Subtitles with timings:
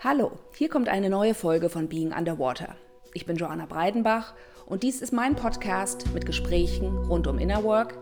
[0.00, 2.76] Hallo, hier kommt eine neue Folge von Being Underwater.
[3.14, 4.34] Ich bin Joanna Breidenbach
[4.66, 7.96] und dies ist mein Podcast mit Gesprächen rund um Inner Work,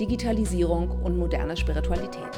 [0.00, 2.30] Digitalisierung und moderne Spiritualität.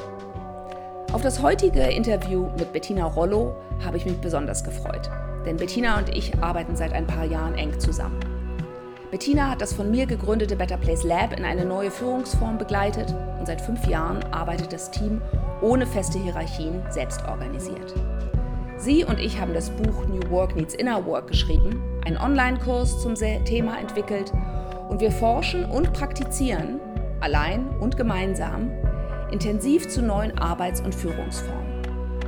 [1.13, 3.55] Auf das heutige Interview mit Bettina Rollo
[3.85, 5.09] habe ich mich besonders gefreut,
[5.45, 8.19] denn Bettina und ich arbeiten seit ein paar Jahren eng zusammen.
[9.09, 13.45] Bettina hat das von mir gegründete Better Place Lab in eine neue Führungsform begleitet und
[13.45, 15.21] seit fünf Jahren arbeitet das Team
[15.61, 17.93] ohne feste Hierarchien selbst organisiert.
[18.77, 23.15] Sie und ich haben das Buch New Work Needs Inner Work geschrieben, einen Online-Kurs zum
[23.15, 24.31] Thema entwickelt
[24.87, 26.79] und wir forschen und praktizieren,
[27.19, 28.71] allein und gemeinsam,
[29.31, 31.81] intensiv zu neuen Arbeits- und Führungsformen.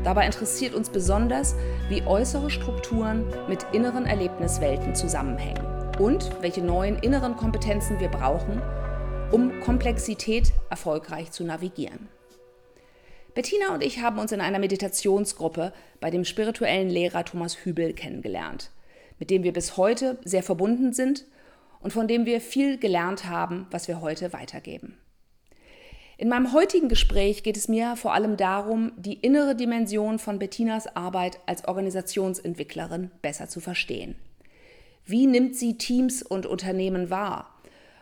[0.03, 1.55] Dabei interessiert uns besonders,
[1.87, 5.63] wie äußere Strukturen mit inneren Erlebniswelten zusammenhängen
[5.99, 8.59] und welche neuen inneren Kompetenzen wir brauchen,
[9.31, 12.09] um Komplexität erfolgreich zu navigieren.
[13.35, 18.71] Bettina und ich haben uns in einer Meditationsgruppe bei dem spirituellen Lehrer Thomas Hübel kennengelernt,
[19.19, 21.25] mit dem wir bis heute sehr verbunden sind
[21.79, 24.97] und von dem wir viel gelernt haben, was wir heute weitergeben.
[26.17, 30.93] In meinem heutigen Gespräch geht es mir vor allem darum, die innere Dimension von Bettinas
[30.95, 34.15] Arbeit als Organisationsentwicklerin besser zu verstehen.
[35.05, 37.55] Wie nimmt sie Teams und Unternehmen wahr?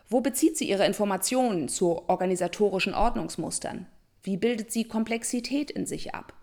[0.09, 3.85] Wo bezieht sie ihre Informationen zu organisatorischen Ordnungsmustern?
[4.27, 6.33] Wie bildet sie Komplexität in sich ab?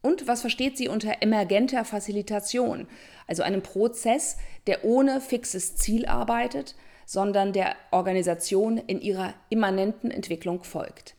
[0.00, 2.86] Und was versteht sie unter emergenter Facilitation,
[3.26, 10.64] also einem Prozess, der ohne fixes Ziel arbeitet, sondern der Organisation in ihrer immanenten Entwicklung
[10.64, 11.14] folgt?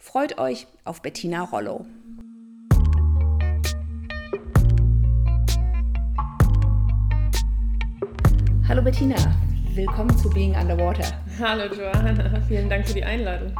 [0.00, 1.86] Freut euch auf Bettina Rollo.
[8.66, 9.14] Hallo Bettina,
[9.74, 11.22] willkommen zu Being Underwater.
[11.38, 13.54] Hallo Joanna, vielen Dank für die Einladung.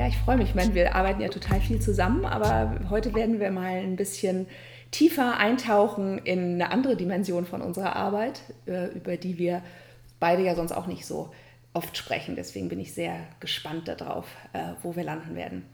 [0.00, 0.48] Ja, ich freue mich.
[0.48, 4.46] Ich meine, wir arbeiten ja total viel zusammen, aber heute werden wir mal ein bisschen
[4.90, 9.60] tiefer eintauchen in eine andere Dimension von unserer Arbeit, äh, über die wir
[10.18, 11.34] beide ja sonst auch nicht so
[11.74, 12.34] oft sprechen.
[12.34, 14.24] Deswegen bin ich sehr gespannt darauf,
[14.54, 15.66] äh, wo wir landen werden.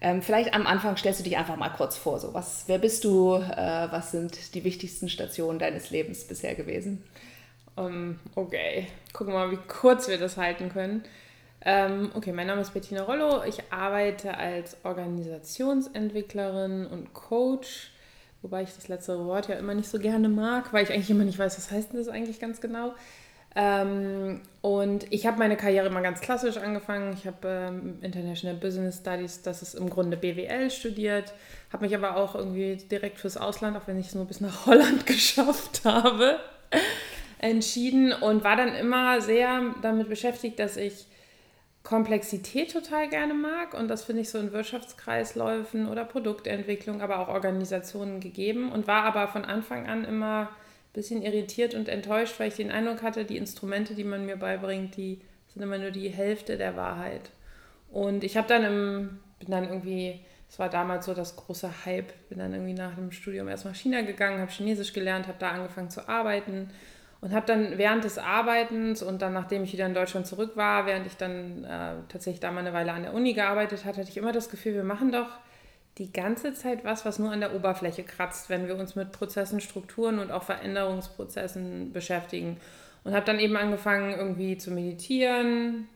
[0.00, 2.20] Ähm, vielleicht am Anfang stellst du dich einfach mal kurz vor.
[2.20, 3.34] So, was, wer bist du?
[3.34, 7.02] Äh, was sind die wichtigsten Stationen deines Lebens bisher gewesen?
[7.74, 11.02] Um, ähm, okay, gucken wir mal, wie kurz wir das halten können.
[11.68, 13.42] Ähm, okay, mein Name ist Bettina Rollo.
[13.42, 17.90] Ich arbeite als Organisationsentwicklerin und Coach,
[18.40, 21.24] wobei ich das letzte Wort ja immer nicht so gerne mag, weil ich eigentlich immer
[21.24, 22.94] nicht weiß, was heißt denn das eigentlich ganz genau.
[23.56, 27.14] Ähm, und ich habe meine Karriere immer ganz klassisch angefangen.
[27.14, 31.34] Ich habe ähm, International Business Studies, das ist im Grunde BWL studiert,
[31.72, 34.66] habe mich aber auch irgendwie direkt fürs Ausland, auch wenn ich es nur bis nach
[34.66, 36.38] Holland geschafft habe,
[37.40, 41.06] entschieden und war dann immer sehr damit beschäftigt, dass ich
[41.86, 47.28] Komplexität total gerne mag und das finde ich so in Wirtschaftskreisläufen oder Produktentwicklung, aber auch
[47.28, 52.48] Organisationen gegeben und war aber von Anfang an immer ein bisschen irritiert und enttäuscht, weil
[52.48, 56.08] ich den Eindruck hatte, die Instrumente, die man mir beibringt, die sind immer nur die
[56.08, 57.30] Hälfte der Wahrheit.
[57.92, 60.18] Und ich habe dann im, bin dann irgendwie,
[60.50, 63.76] es war damals so das große Hype, bin dann irgendwie nach dem Studium erst nach
[63.76, 66.68] China gegangen, habe Chinesisch gelernt, habe da angefangen zu arbeiten
[67.20, 70.86] und habe dann während des Arbeitens und dann, nachdem ich wieder in Deutschland zurück war,
[70.86, 74.10] während ich dann äh, tatsächlich da mal eine Weile an der Uni gearbeitet hatte, hatte
[74.10, 75.28] ich immer das Gefühl, wir machen doch
[75.98, 79.60] die ganze Zeit was, was nur an der Oberfläche kratzt, wenn wir uns mit Prozessen,
[79.60, 82.58] Strukturen und auch Veränderungsprozessen beschäftigen.
[83.02, 85.88] Und habe dann eben angefangen, irgendwie zu meditieren,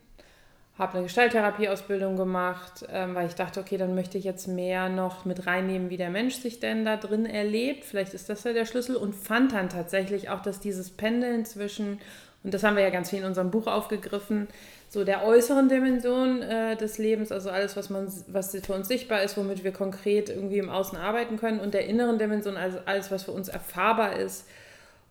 [0.81, 5.27] habe eine Gestalttherapieausbildung gemacht, ähm, weil ich dachte, okay, dann möchte ich jetzt mehr noch
[5.27, 7.85] mit reinnehmen, wie der Mensch sich denn da drin erlebt.
[7.85, 12.01] Vielleicht ist das ja der Schlüssel und fand dann tatsächlich auch, dass dieses Pendeln zwischen,
[12.43, 14.49] und das haben wir ja ganz viel in unserem Buch aufgegriffen,
[14.89, 19.23] so der äußeren Dimension äh, des Lebens, also alles, was man, was für uns sichtbar
[19.23, 23.11] ist, womit wir konkret irgendwie im Außen arbeiten können, und der inneren Dimension, also alles,
[23.11, 24.47] was für uns erfahrbar ist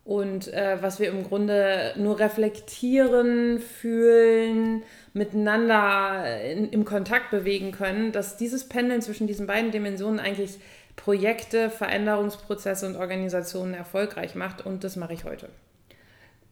[0.04, 8.12] und äh, was wir im Grunde nur reflektieren, fühlen, miteinander in, im Kontakt bewegen können,
[8.12, 10.58] dass dieses Pendeln zwischen diesen beiden Dimensionen eigentlich
[10.96, 15.48] Projekte, Veränderungsprozesse und Organisationen erfolgreich macht und das mache ich heute.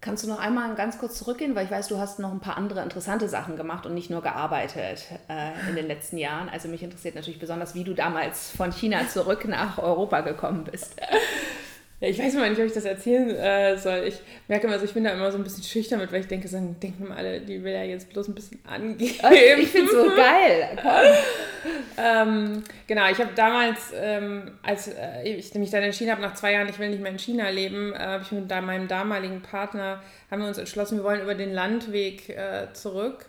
[0.01, 2.57] Kannst du noch einmal ganz kurz zurückgehen, weil ich weiß, du hast noch ein paar
[2.57, 6.49] andere interessante Sachen gemacht und nicht nur gearbeitet äh, in den letzten Jahren.
[6.49, 10.95] Also mich interessiert natürlich besonders, wie du damals von China zurück nach Europa gekommen bist.
[12.01, 14.05] Ja, ich weiß immer nicht, ob ich das erzählen äh, soll.
[14.07, 16.29] Ich merke immer so, ich bin da immer so ein bisschen schüchtern mit, weil ich
[16.29, 19.15] denke, so, denken alle, die will ja jetzt bloß ein bisschen angeben.
[19.61, 20.79] Ich finde es so geil.
[21.99, 26.53] ähm, genau, ich habe damals, ähm, als äh, ich mich dann entschieden habe, nach zwei
[26.53, 30.01] Jahren, ich will nicht mehr in China leben, äh, habe ich mit meinem damaligen Partner,
[30.31, 33.27] haben wir uns entschlossen, wir wollen über den Landweg äh, zurück.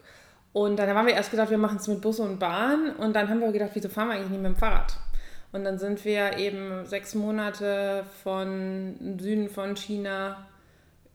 [0.53, 2.91] Und dann haben wir erst gedacht, wir machen es mit Bus und Bahn.
[2.97, 4.95] Und dann haben wir gedacht, wieso fahren wir eigentlich nicht mit dem Fahrrad?
[5.51, 10.45] Und dann sind wir eben sechs Monate von Süden von China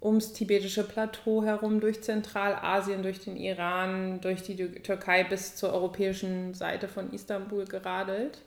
[0.03, 6.53] ums tibetische Plateau herum, durch Zentralasien, durch den Iran, durch die Türkei bis zur europäischen
[6.53, 8.43] Seite von Istanbul geradelt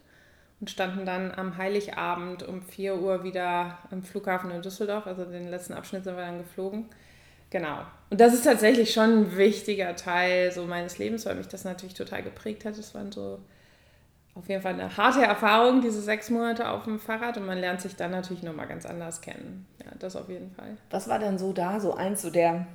[0.59, 5.07] und standen dann am Heiligabend um 4 Uhr wieder am Flughafen in Düsseldorf.
[5.07, 6.85] Also den letzten Abschnitt sind wir dann geflogen.
[7.49, 7.79] Genau.
[8.09, 11.95] Und das ist tatsächlich schon ein wichtiger Teil so meines Lebens, weil mich das natürlich
[11.95, 12.77] total geprägt hat.
[12.77, 13.39] Es waren so
[14.37, 17.81] auf jeden Fall eine harte Erfahrung, diese sechs Monate auf dem Fahrrad und man lernt
[17.81, 19.65] sich dann natürlich nochmal ganz anders kennen.
[19.83, 20.77] Ja, das auf jeden Fall.
[20.91, 22.67] Was war denn so da, so eins so der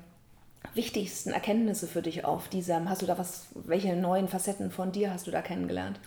[0.75, 2.89] wichtigsten Erkenntnisse für dich auf diesem?
[2.89, 6.01] Hast du da was, welche neuen Facetten von dir hast du da kennengelernt?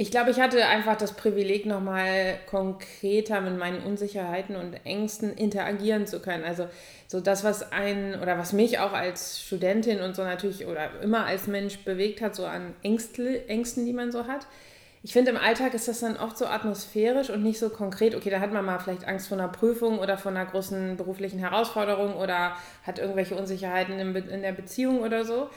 [0.00, 6.06] Ich glaube, ich hatte einfach das Privileg, nochmal konkreter mit meinen Unsicherheiten und Ängsten interagieren
[6.06, 6.44] zu können.
[6.44, 6.68] Also
[7.08, 11.26] so das, was einen oder was mich auch als Studentin und so natürlich oder immer
[11.26, 14.46] als Mensch bewegt hat, so an Ängsten, die man so hat.
[15.02, 18.14] Ich finde, im Alltag ist das dann oft so atmosphärisch und nicht so konkret.
[18.14, 21.40] Okay, da hat man mal vielleicht Angst vor einer Prüfung oder vor einer großen beruflichen
[21.40, 25.50] Herausforderung oder hat irgendwelche Unsicherheiten in der Beziehung oder so.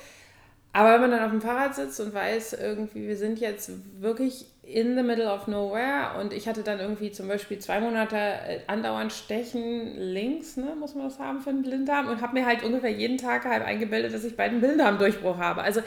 [0.74, 4.46] Aber wenn man dann auf dem Fahrrad sitzt und weiß, irgendwie, wir sind jetzt wirklich
[4.64, 8.60] in the middle of nowhere und ich hatte dann irgendwie zum Beispiel zwei Monate äh,
[8.68, 12.64] andauernd Stechen links, ne, muss man das haben für einen Blinddarm und habe mir halt
[12.64, 15.62] ungefähr jeden Tag halb eingebildet, dass ich bald einen Blinddarmdurchbruch habe.
[15.62, 15.82] Also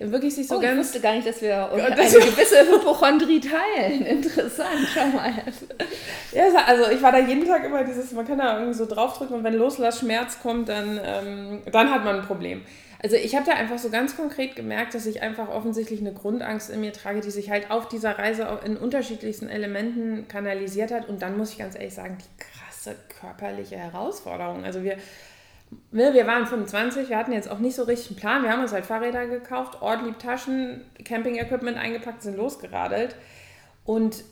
[0.00, 0.72] wirklich sich so oh, ganz...
[0.72, 4.04] Ich wusste gar nicht, dass wir eine gewisse Hypochondrie teilen.
[4.06, 5.32] Interessant, schau mal.
[6.32, 9.36] ja, also ich war da jeden Tag immer dieses, man kann da irgendwie so draufdrücken
[9.36, 12.62] und wenn Loslassschmerz kommt, dann, ähm, dann hat man ein Problem.
[13.04, 16.70] Also ich habe da einfach so ganz konkret gemerkt, dass ich einfach offensichtlich eine Grundangst
[16.70, 21.06] in mir trage, die sich halt auf dieser Reise in unterschiedlichsten Elementen kanalisiert hat.
[21.06, 24.64] Und dann muss ich ganz ehrlich sagen, die krasse körperliche Herausforderung.
[24.64, 24.96] Also wir,
[25.92, 28.42] ne, wir waren 25, wir hatten jetzt auch nicht so richtig einen Plan.
[28.42, 33.16] Wir haben uns halt Fahrräder gekauft, Ortlieb Taschen, Camping-Equipment eingepackt, sind losgeradelt.
[33.84, 34.24] Und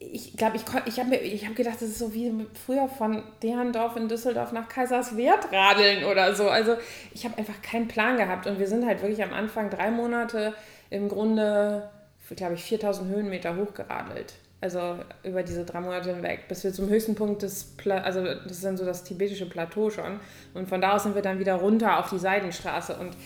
[0.00, 2.32] ich glaube, ich, ich habe hab gedacht, das ist so wie
[2.66, 6.48] früher von Derndorf in Düsseldorf nach Kaiserswerth radeln oder so.
[6.48, 6.76] Also
[7.12, 10.54] ich habe einfach keinen Plan gehabt und wir sind halt wirklich am Anfang drei Monate
[10.90, 11.90] im Grunde,
[12.36, 14.34] glaube ich, 4000 Höhenmeter hochgeradelt.
[14.60, 18.52] Also über diese drei Monate hinweg, bis wir zum höchsten Punkt des, Pla also das
[18.52, 20.20] ist dann so das tibetische Plateau schon.
[20.54, 22.96] Und von da aus sind wir dann wieder runter auf die Seidenstraße.
[22.96, 23.16] Und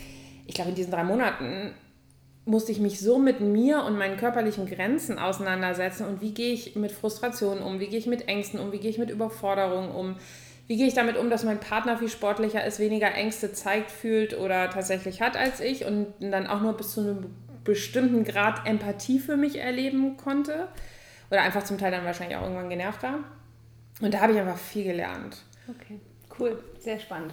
[0.47, 1.75] ich glaube, in diesen drei Monaten
[2.45, 6.75] musste ich mich so mit mir und meinen körperlichen Grenzen auseinandersetzen und wie gehe ich
[6.75, 10.17] mit Frustrationen um, wie gehe ich mit Ängsten um, wie gehe ich mit Überforderungen um,
[10.67, 14.37] wie gehe ich damit um, dass mein Partner viel sportlicher ist, weniger Ängste zeigt, fühlt
[14.37, 17.27] oder tatsächlich hat als ich und dann auch nur bis zu einem
[17.65, 20.69] bestimmten Grad Empathie für mich erleben konnte
[21.31, 23.21] oder einfach zum Teil dann wahrscheinlich auch irgendwann genervt war.
[24.01, 25.43] Und da habe ich einfach viel gelernt.
[25.69, 26.01] Okay,
[26.39, 27.33] cool, sehr spannend.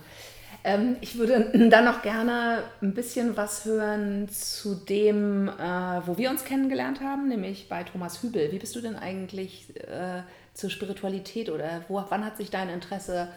[0.64, 6.30] Ähm, ich würde dann noch gerne ein bisschen was hören zu dem, äh, wo wir
[6.30, 8.52] uns kennengelernt haben, nämlich bei Thomas Hübel.
[8.52, 10.22] Wie bist du denn eigentlich äh,
[10.54, 13.30] zur Spiritualität oder wo, wann hat sich dein Interesse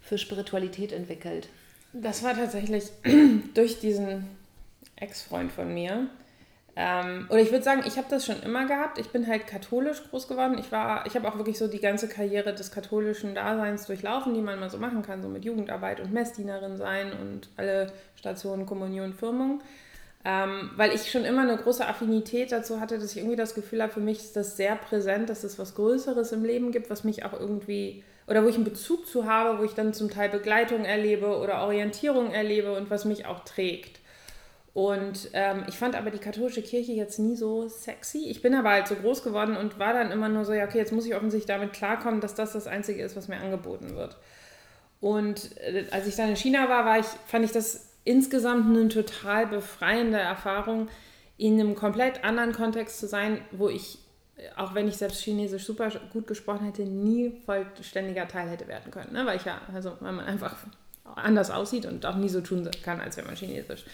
[0.00, 1.48] für Spiritualität entwickelt?
[1.92, 2.84] Das war tatsächlich
[3.54, 4.26] durch diesen
[4.96, 6.08] Ex-Freund von mir,
[6.80, 8.98] ähm, oder ich würde sagen, ich habe das schon immer gehabt.
[8.98, 10.58] Ich bin halt katholisch groß geworden.
[10.58, 14.60] Ich ich habe auch wirklich so die ganze Karriere des katholischen Daseins durchlaufen, die man
[14.60, 19.60] mal so machen kann, so mit Jugendarbeit und Messdienerin sein und alle Stationen, Kommunion, Firmung.
[20.24, 23.82] Ähm, weil ich schon immer eine große Affinität dazu hatte, dass ich irgendwie das Gefühl
[23.82, 27.02] habe, für mich ist das sehr präsent, dass es was Größeres im Leben gibt, was
[27.02, 30.28] mich auch irgendwie, oder wo ich einen Bezug zu habe, wo ich dann zum Teil
[30.28, 33.98] Begleitung erlebe oder Orientierung erlebe und was mich auch trägt.
[34.78, 38.28] Und ähm, ich fand aber die katholische Kirche jetzt nie so sexy.
[38.28, 40.78] Ich bin aber halt so groß geworden und war dann immer nur so, ja, okay,
[40.78, 44.16] jetzt muss ich offensichtlich damit klarkommen, dass das das Einzige ist, was mir angeboten wird.
[45.00, 48.86] Und äh, als ich dann in China war, war ich, fand ich das insgesamt eine
[48.86, 50.86] total befreiende Erfahrung,
[51.38, 53.98] in einem komplett anderen Kontext zu sein, wo ich,
[54.54, 59.12] auch wenn ich selbst Chinesisch super gut gesprochen hätte, nie vollständiger Teil hätte werden können.
[59.12, 59.26] Ne?
[59.26, 60.54] Weil ich ja, also weil man einfach
[61.16, 63.84] anders aussieht und auch nie so tun kann, als wenn man Chinesisch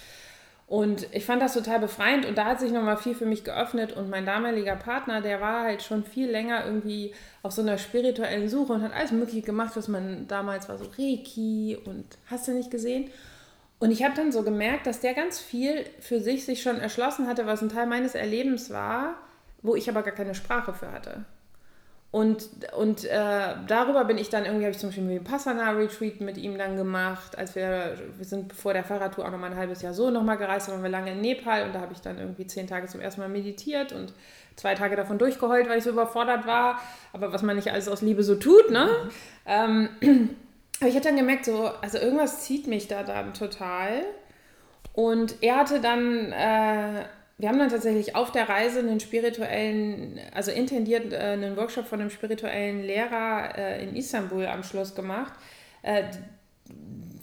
[0.66, 3.92] und ich fand das total befreiend und da hat sich nochmal viel für mich geöffnet
[3.92, 8.48] und mein damaliger Partner, der war halt schon viel länger irgendwie auf so einer spirituellen
[8.48, 12.52] Suche und hat alles Mögliche gemacht, was man damals war, so Reiki und hast du
[12.52, 13.10] nicht gesehen.
[13.78, 17.26] Und ich habe dann so gemerkt, dass der ganz viel für sich sich schon erschlossen
[17.26, 19.16] hatte, was ein Teil meines Erlebens war,
[19.60, 21.26] wo ich aber gar keine Sprache für hatte.
[22.14, 26.38] Und, und äh, darüber bin ich dann irgendwie, habe ich zum Beispiel einen Vipassana-Retreat mit
[26.38, 29.92] ihm dann gemacht, als wir, wir sind vor der Fahrradtour auch nochmal ein halbes Jahr
[29.92, 32.46] so nochmal gereist, da waren wir lange in Nepal und da habe ich dann irgendwie
[32.46, 34.12] zehn Tage zum ersten Mal meditiert und
[34.54, 36.80] zwei Tage davon durchgeheult, weil ich so überfordert war,
[37.12, 38.86] aber was man nicht alles aus Liebe so tut, ne?
[38.86, 39.10] Mhm.
[39.46, 39.88] Ähm,
[40.78, 44.04] aber ich hatte dann gemerkt, so, also irgendwas zieht mich da dann total
[44.92, 46.30] und er hatte dann...
[46.30, 47.06] Äh,
[47.36, 52.00] wir haben dann tatsächlich auf der Reise einen spirituellen, also intendiert äh, einen Workshop von
[52.00, 55.32] einem spirituellen Lehrer äh, in Istanbul am Schluss gemacht.
[55.82, 56.04] Äh,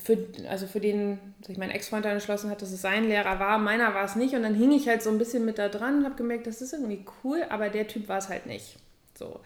[0.03, 0.18] für,
[0.50, 3.58] also für den sich mein Ex-Freund dann entschlossen hat, dass es sein Lehrer war.
[3.58, 4.36] Meiner war es nicht.
[4.36, 6.62] Und dann hing ich halt so ein bisschen mit da dran und habe gemerkt, das
[6.62, 8.77] ist irgendwie cool, aber der Typ war es halt nicht.
[9.18, 9.39] So.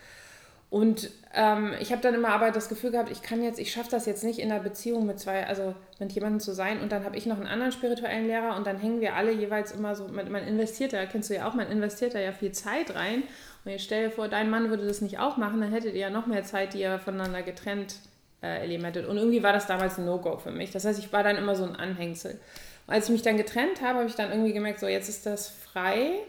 [0.76, 3.92] Und ähm, ich habe dann immer aber das Gefühl gehabt, ich kann jetzt, ich schaffe
[3.92, 6.82] das jetzt nicht in der Beziehung mit zwei, also mit jemandem zu sein.
[6.82, 9.72] Und dann habe ich noch einen anderen spirituellen Lehrer und dann hängen wir alle jeweils
[9.72, 12.52] immer so, man, man investiert da, kennst du ja auch, man investiert da ja viel
[12.52, 13.24] Zeit rein.
[13.64, 16.02] Und jetzt stell dir vor, dein Mann würde das nicht auch machen, dann hättet ihr
[16.02, 17.96] ja noch mehr Zeit, die ihr voneinander getrennt
[18.44, 19.08] äh, erleben hättet.
[19.08, 20.72] Und irgendwie war das damals ein No-Go für mich.
[20.72, 22.38] Das heißt, ich war dann immer so ein Anhängsel.
[22.86, 25.26] Und als ich mich dann getrennt habe, habe ich dann irgendwie gemerkt, so jetzt ist
[25.26, 26.20] das frei.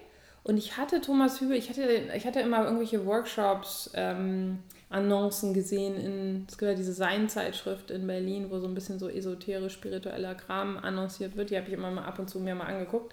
[0.46, 1.82] Und ich hatte Thomas Hübel, ich hatte,
[2.14, 8.06] ich hatte immer irgendwelche Workshops, ähm, Annoncen gesehen in, es gibt ja diese Sein-Zeitschrift in
[8.06, 11.50] Berlin, wo so ein bisschen so esoterisch spiritueller Kram annonciert wird.
[11.50, 13.12] Die habe ich immer mal ab und zu mir mal angeguckt.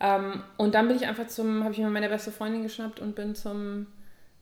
[0.00, 3.14] Ähm, und dann bin ich einfach zum, habe ich mir meine beste Freundin geschnappt und
[3.14, 3.86] bin zum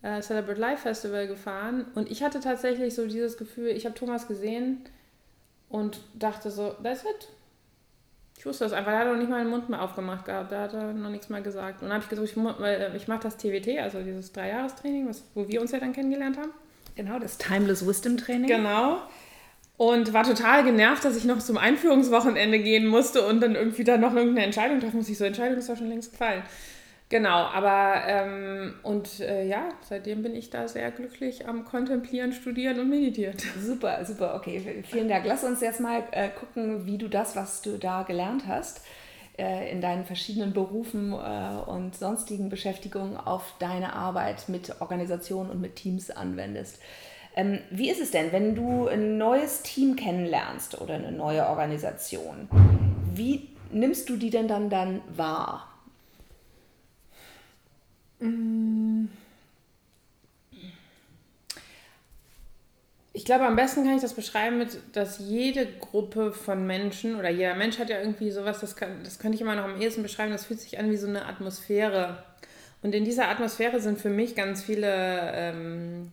[0.02, 4.26] äh, Celebrate Life Festival gefahren und ich hatte tatsächlich so dieses Gefühl, ich habe Thomas
[4.26, 4.80] gesehen
[5.68, 7.28] und dachte so, that's it.
[8.48, 10.62] Ich wusste das einfach, er hat noch nicht mal den Mund mehr aufgemacht gehabt, da
[10.62, 11.82] hat er noch nichts mehr gesagt.
[11.82, 15.46] Und dann habe ich gesagt, ich, äh, ich mache das TWT, also dieses Dreijahrestraining, wo
[15.46, 16.48] wir uns ja dann kennengelernt haben.
[16.96, 18.46] Genau, das Timeless Wisdom Training.
[18.46, 19.02] Genau.
[19.76, 23.98] Und war total genervt, dass ich noch zum Einführungswochenende gehen musste und dann irgendwie da
[23.98, 25.10] noch irgendeine Entscheidung treffen muss.
[25.10, 26.42] Ich so, Entscheidung ist doch schon längst gefallen.
[27.10, 32.78] Genau, aber ähm, und äh, ja, seitdem bin ich da sehr glücklich am Kontemplieren, Studieren
[32.80, 33.34] und Meditieren.
[33.58, 34.84] Super, super, okay.
[34.86, 35.24] Vielen Dank.
[35.24, 38.82] Lass uns jetzt mal äh, gucken, wie du das, was du da gelernt hast,
[39.38, 45.62] äh, in deinen verschiedenen Berufen äh, und sonstigen Beschäftigungen auf deine Arbeit mit Organisationen und
[45.62, 46.78] mit Teams anwendest.
[47.36, 52.50] Ähm, wie ist es denn, wenn du ein neues Team kennenlernst oder eine neue Organisation?
[53.14, 55.67] Wie nimmst du die denn dann, dann wahr?
[63.12, 67.30] Ich glaube, am besten kann ich das beschreiben mit, dass jede Gruppe von Menschen oder
[67.30, 70.02] jeder Mensch hat ja irgendwie sowas, das, kann, das könnte ich immer noch am ehesten
[70.02, 72.22] beschreiben, das fühlt sich an wie so eine Atmosphäre.
[72.82, 76.12] Und in dieser Atmosphäre sind für mich ganz viele ähm,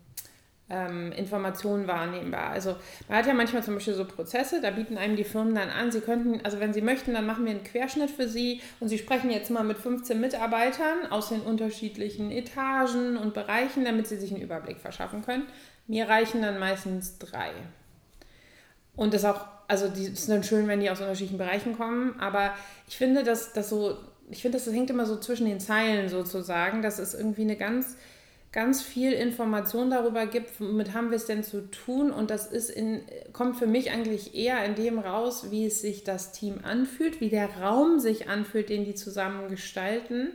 [0.69, 2.49] ähm, Informationen wahrnehmbar.
[2.49, 2.75] Also
[3.07, 5.91] man hat ja manchmal zum Beispiel so Prozesse, da bieten einem die Firmen dann an,
[5.91, 8.97] sie könnten, also wenn sie möchten, dann machen wir einen Querschnitt für sie und sie
[8.97, 14.31] sprechen jetzt mal mit 15 Mitarbeitern aus den unterschiedlichen Etagen und Bereichen, damit sie sich
[14.31, 15.43] einen Überblick verschaffen können.
[15.87, 17.51] Mir reichen dann meistens drei.
[18.95, 22.55] Und das auch, also die ist dann schön, wenn die aus unterschiedlichen Bereichen kommen, aber
[22.87, 23.97] ich finde, dass das so,
[24.31, 27.97] ich finde, das hängt immer so zwischen den Zeilen sozusagen, das ist irgendwie eine ganz
[28.55, 32.09] ganz viel Information darüber gibt, womit haben wir es denn zu tun.
[32.09, 33.01] Und das ist in,
[33.33, 37.29] kommt für mich eigentlich eher in dem raus, wie es sich das Team anfühlt, wie
[37.29, 40.29] der Raum sich anfühlt, den die zusammen gestalten.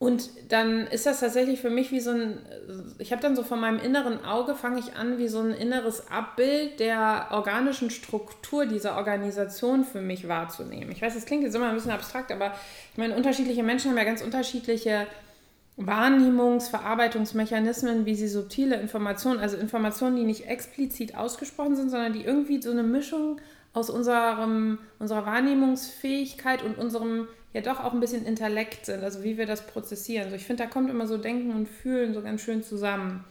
[0.00, 2.38] Und dann ist das tatsächlich für mich wie so ein,
[2.98, 6.10] ich habe dann so von meinem inneren Auge, fange ich an, wie so ein inneres
[6.10, 10.90] Abbild der organischen Struktur dieser Organisation für mich wahrzunehmen.
[10.90, 12.52] Ich weiß, das klingt jetzt immer ein bisschen abstrakt, aber
[12.90, 15.06] ich meine, unterschiedliche Menschen haben ja ganz unterschiedliche
[15.86, 22.60] Wahrnehmungs-Verarbeitungsmechanismen, wie sie subtile Informationen, also Informationen, die nicht explizit ausgesprochen sind, sondern die irgendwie
[22.62, 23.40] so eine Mischung
[23.72, 29.36] aus unserem, unserer Wahrnehmungsfähigkeit und unserem ja doch auch ein bisschen Intellekt sind, also wie
[29.36, 30.30] wir das prozessieren.
[30.30, 33.24] So, ich finde, da kommt immer so Denken und Fühlen so ganz schön zusammen.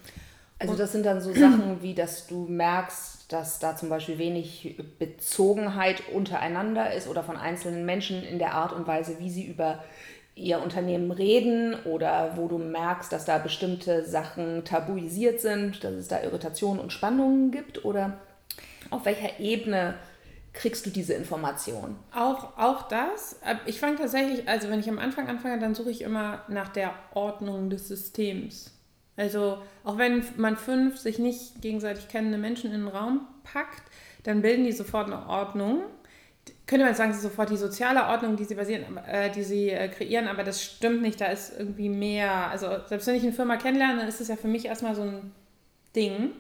[0.60, 4.80] Also das sind dann so Sachen wie, dass du merkst, dass da zum Beispiel wenig
[5.00, 9.84] Bezogenheit untereinander ist oder von einzelnen Menschen in der Art und Weise, wie sie über
[10.42, 16.08] ihr Unternehmen reden oder wo du merkst, dass da bestimmte Sachen tabuisiert sind, dass es
[16.08, 18.18] da Irritationen und Spannungen gibt oder
[18.90, 19.96] auf welcher Ebene
[20.54, 21.96] kriegst du diese Information?
[22.14, 23.40] Auch, auch das.
[23.66, 26.94] Ich fange tatsächlich, also wenn ich am Anfang anfange, dann suche ich immer nach der
[27.14, 28.78] Ordnung des Systems.
[29.16, 33.84] Also auch wenn man fünf sich nicht gegenseitig kennende Menschen in den Raum packt,
[34.24, 35.84] dann bilden die sofort eine Ordnung
[36.72, 40.30] könnte man sagen, sofort die soziale Ordnung, die sie basieren, äh, die sie äh, kreieren,
[40.30, 41.20] aber das stimmt nicht.
[41.20, 42.32] Da ist irgendwie mehr.
[42.50, 45.02] Also selbst wenn ich eine Firma kennenlerne, dann ist es ja für mich erstmal so
[45.02, 45.34] ein
[45.94, 46.32] Ding.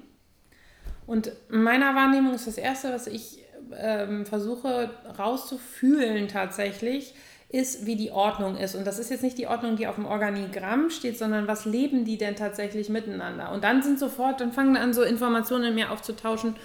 [1.05, 3.39] Und meiner Wahrnehmung ist das Erste, was ich
[3.77, 7.13] ähm, versuche rauszufühlen tatsächlich,
[7.50, 8.75] ist, wie die Ordnung ist.
[8.75, 12.05] Und das ist jetzt nicht die Ordnung, die auf dem Organigramm steht, sondern was leben
[12.05, 13.51] die denn tatsächlich miteinander?
[13.51, 16.55] Und dann sind sofort, dann fangen an so Informationen in mir aufzutauschen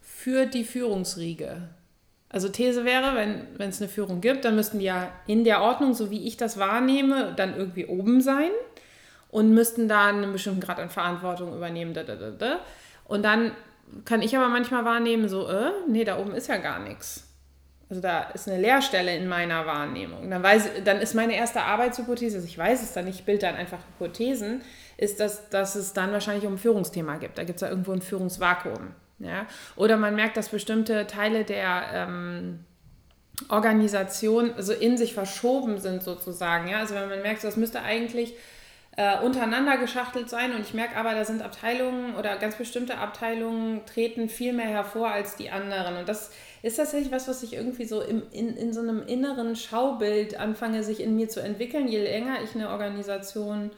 [0.00, 1.68] für die Führungsriege.
[2.32, 5.94] Also These wäre, wenn es eine Führung gibt, dann müssten die ja in der Ordnung,
[5.94, 8.50] so wie ich das wahrnehme, dann irgendwie oben sein
[9.30, 11.92] und müssten da einen bestimmten Grad an Verantwortung übernehmen.
[11.92, 12.60] Da, da, da.
[13.04, 13.50] Und dann
[14.04, 17.26] kann ich aber manchmal wahrnehmen, so, äh, nee, da oben ist ja gar nichts.
[17.88, 20.30] also da ist eine Leerstelle in meiner Wahrnehmung.
[20.30, 23.46] Dann, weiß, dann ist meine erste Arbeitshypothese, also ich weiß es dann nicht, ich bilde
[23.46, 24.62] dann einfach Hypothesen,
[24.96, 27.38] ist, dass, dass es dann wahrscheinlich um ein Führungsthema gibt.
[27.38, 28.94] Da gibt es ja irgendwo ein Führungsvakuum.
[29.20, 29.46] Ja?
[29.76, 32.64] Oder man merkt, dass bestimmte Teile der ähm,
[33.48, 36.68] Organisation also in sich verschoben sind sozusagen.
[36.68, 36.78] Ja?
[36.78, 38.34] Also wenn man merkt, das müsste eigentlich
[38.96, 43.86] äh, untereinander geschachtelt sein und ich merke aber, da sind Abteilungen oder ganz bestimmte Abteilungen
[43.86, 45.96] treten viel mehr hervor als die anderen.
[45.96, 49.54] Und das ist tatsächlich was, was ich irgendwie so im, in, in so einem inneren
[49.54, 53.70] Schaubild anfange, sich in mir zu entwickeln, je länger ich eine Organisation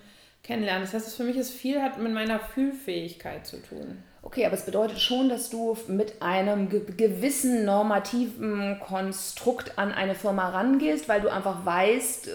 [0.42, 0.80] kennenlerne.
[0.80, 4.02] Das heißt, für mich ist viel hat mit meiner Fühlfähigkeit zu tun.
[4.24, 10.50] Okay, aber es bedeutet schon, dass du mit einem gewissen normativen Konstrukt an eine Firma
[10.50, 12.30] rangehst, weil du einfach weißt,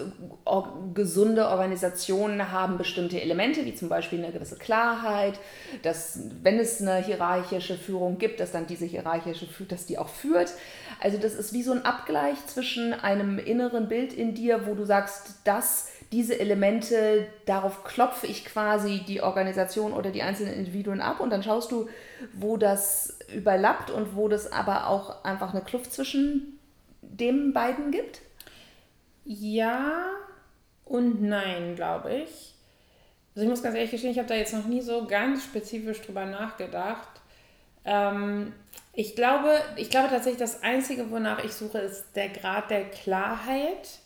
[0.92, 5.40] gesunde Organisationen haben bestimmte Elemente, wie zum Beispiel eine gewisse Klarheit,
[5.82, 10.52] dass wenn es eine hierarchische Führung gibt, dass dann diese hierarchische dass die auch führt.
[11.00, 14.84] Also das ist wie so ein Abgleich zwischen einem inneren Bild in dir, wo du
[14.84, 21.20] sagst, das diese Elemente, darauf klopfe ich quasi die Organisation oder die einzelnen Individuen ab
[21.20, 21.88] und dann schaust du,
[22.32, 26.58] wo das überlappt und wo das aber auch einfach eine Kluft zwischen
[27.02, 28.22] den beiden gibt?
[29.24, 30.10] Ja
[30.86, 32.54] und nein, glaube ich.
[33.34, 36.00] Also ich muss ganz ehrlich gestehen, ich habe da jetzt noch nie so ganz spezifisch
[36.00, 37.08] drüber nachgedacht.
[37.84, 38.54] Ähm,
[38.94, 44.00] ich, glaube, ich glaube tatsächlich, das Einzige, wonach ich suche, ist der Grad der Klarheit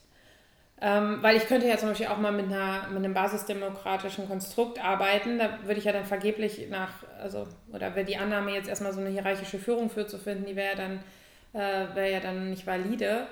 [0.85, 4.85] ähm, weil ich könnte ja zum Beispiel auch mal mit, einer, mit einem basisdemokratischen Konstrukt
[4.85, 5.39] arbeiten.
[5.39, 8.99] Da würde ich ja dann vergeblich nach, also, oder wäre die Annahme jetzt erstmal so
[8.99, 10.99] eine hierarchische Führung für zu finden, die wäre ja dann,
[11.53, 13.29] äh, wäre ja dann nicht valide.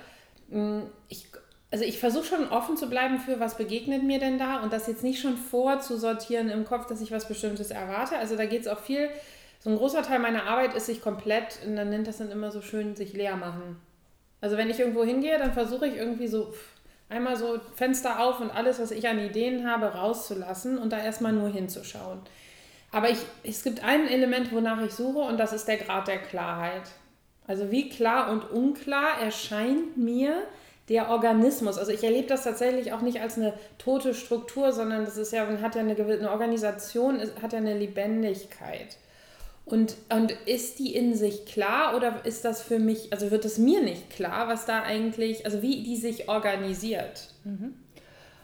[0.48, 1.26] Hm, ich,
[1.72, 4.86] also ich versuche schon offen zu bleiben für, was begegnet mir denn da und das
[4.86, 8.16] jetzt nicht schon vorzusortieren im Kopf, dass ich was Bestimmtes erwarte.
[8.16, 9.10] Also da geht es auch viel,
[9.58, 12.52] so ein großer Teil meiner Arbeit ist sich komplett, und dann nennt das dann immer
[12.52, 13.76] so schön, sich leer machen.
[14.40, 16.54] Also wenn ich irgendwo hingehe, dann versuche ich irgendwie so
[17.10, 21.32] einmal so Fenster auf und alles, was ich an Ideen habe, rauszulassen und da erstmal
[21.32, 22.20] nur hinzuschauen.
[22.92, 26.18] Aber ich, es gibt ein Element, wonach ich suche und das ist der Grad der
[26.18, 26.82] Klarheit.
[27.46, 30.42] Also wie klar und unklar erscheint mir
[30.88, 31.78] der Organismus.
[31.78, 35.46] Also ich erlebe das tatsächlich auch nicht als eine tote Struktur, sondern das ist ja,
[35.62, 38.96] hat ja eine, eine Organisation, hat ja eine Lebendigkeit.
[39.64, 43.58] Und, und ist die in sich klar oder ist das für mich, also wird es
[43.58, 47.28] mir nicht klar, was da eigentlich, also wie die sich organisiert?
[47.44, 47.74] Mhm.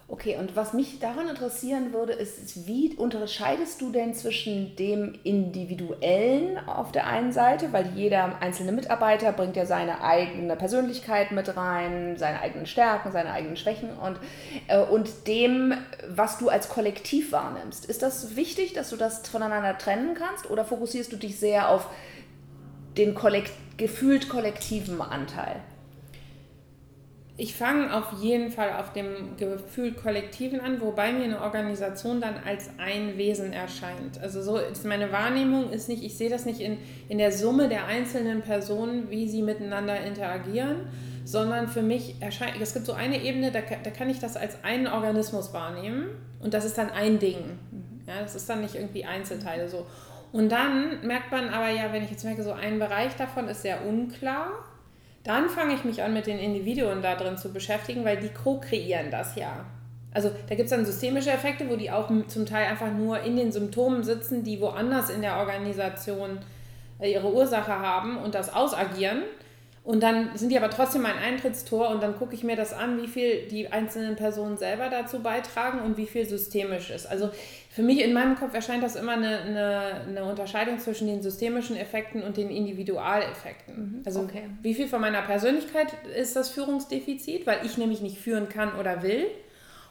[0.08, 6.58] Okay, und was mich daran interessieren würde, ist, wie unterscheidest du denn zwischen dem Individuellen
[6.68, 12.16] auf der einen Seite, weil jeder einzelne Mitarbeiter bringt ja seine eigene Persönlichkeit mit rein,
[12.18, 14.20] seine eigenen Stärken, seine eigenen Schwächen und,
[14.68, 15.74] äh, und dem,
[16.08, 17.84] was du als Kollektiv wahrnimmst.
[17.86, 21.88] Ist das wichtig, dass du das voneinander trennen kannst oder fokussierst du dich sehr auf
[22.96, 25.56] den kollekt gefühlt kollektiven Anteil?
[27.38, 32.36] Ich fange auf jeden Fall auf dem Gefühl Kollektiven an, wobei mir eine Organisation dann
[32.46, 34.18] als ein Wesen erscheint.
[34.22, 36.78] Also so ist meine Wahrnehmung ist nicht, ich sehe das nicht in,
[37.10, 40.86] in der Summe der einzelnen Personen, wie sie miteinander interagieren,
[41.26, 44.64] sondern für mich erscheint, es gibt so eine Ebene, da, da kann ich das als
[44.64, 46.06] einen Organismus wahrnehmen
[46.40, 47.58] und das ist dann ein Ding.
[48.06, 49.86] Ja, das ist dann nicht irgendwie Einzelteile so.
[50.32, 53.60] Und dann merkt man aber ja, wenn ich jetzt merke, so ein Bereich davon ist
[53.60, 54.52] sehr unklar
[55.26, 59.10] dann fange ich mich an, mit den Individuen da drin zu beschäftigen, weil die co-kreieren
[59.10, 59.64] das ja.
[60.14, 63.36] Also da gibt es dann systemische Effekte, wo die auch zum Teil einfach nur in
[63.36, 66.38] den Symptomen sitzen, die woanders in der Organisation
[67.00, 69.22] äh, ihre Ursache haben und das ausagieren.
[69.84, 73.00] Und dann sind die aber trotzdem mein Eintrittstor und dann gucke ich mir das an,
[73.00, 77.06] wie viel die einzelnen Personen selber dazu beitragen und wie viel systemisch ist.
[77.06, 77.30] Also
[77.76, 81.76] für mich in meinem Kopf erscheint das immer eine, eine, eine Unterscheidung zwischen den systemischen
[81.76, 83.74] Effekten und den Individualeffekten.
[83.76, 84.44] Mhm, also okay.
[84.62, 89.02] wie viel von meiner Persönlichkeit ist das Führungsdefizit, weil ich nämlich nicht führen kann oder
[89.02, 89.26] will.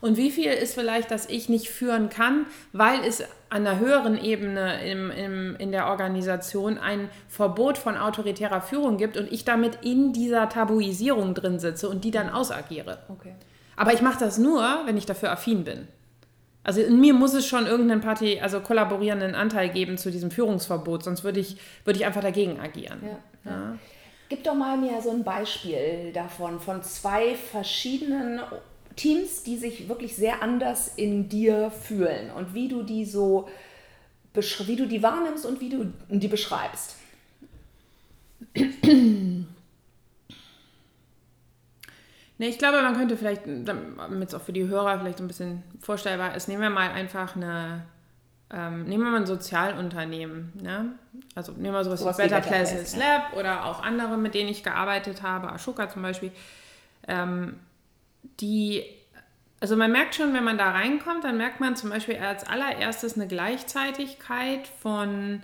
[0.01, 4.17] Und wie viel ist vielleicht, dass ich nicht führen kann, weil es an einer höheren
[4.17, 9.77] Ebene im, im, in der Organisation ein Verbot von autoritärer Führung gibt und ich damit
[9.83, 12.97] in dieser Tabuisierung drin sitze und die dann ausagiere.
[13.09, 13.35] Okay.
[13.75, 15.87] Aber ich mache das nur, wenn ich dafür affin bin.
[16.65, 21.03] Also in mir muss es schon irgendeinen Party, also kollaborierenden Anteil geben zu diesem Führungsverbot,
[21.03, 22.99] sonst würde ich, würde ich einfach dagegen agieren.
[23.03, 23.77] Ja, ja.
[24.29, 28.39] Gib doch mal mir so ein Beispiel davon, von zwei verschiedenen
[28.95, 33.47] Teams, die sich wirklich sehr anders in dir fühlen und wie du die so,
[34.33, 36.95] wie du die wahrnimmst und wie du die beschreibst.
[42.37, 45.63] Ne, ich glaube, man könnte vielleicht, damit es auch für die Hörer vielleicht ein bisschen
[45.79, 47.83] vorstellbar ist, nehmen wir mal einfach eine,
[48.51, 50.95] ähm, nehmen wir mal ein Sozialunternehmen, ne?
[51.33, 54.63] also nehmen wir sowas, sowas wie Better Places Lab oder auch andere, mit denen ich
[54.63, 56.31] gearbeitet habe, Ashoka zum Beispiel,
[57.07, 57.57] ähm,
[58.41, 58.83] die,
[59.61, 63.15] also man merkt schon, wenn man da reinkommt, dann merkt man zum Beispiel als allererstes
[63.15, 65.41] eine Gleichzeitigkeit von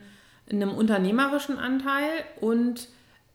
[0.51, 2.09] einem unternehmerischen Anteil
[2.41, 2.89] und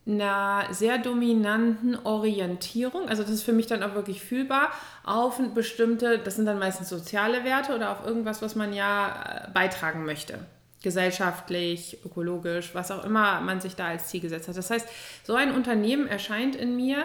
[0.07, 4.71] einer sehr dominanten Orientierung, also das ist für mich dann auch wirklich fühlbar,
[5.05, 9.51] auf bestimmte, das sind dann meistens soziale Werte oder auf irgendwas, was man ja äh,
[9.53, 10.38] beitragen möchte.
[10.83, 14.57] Gesellschaftlich, ökologisch, was auch immer man sich da als Ziel gesetzt hat.
[14.57, 14.88] Das heißt,
[15.25, 17.05] so ein Unternehmen erscheint in mir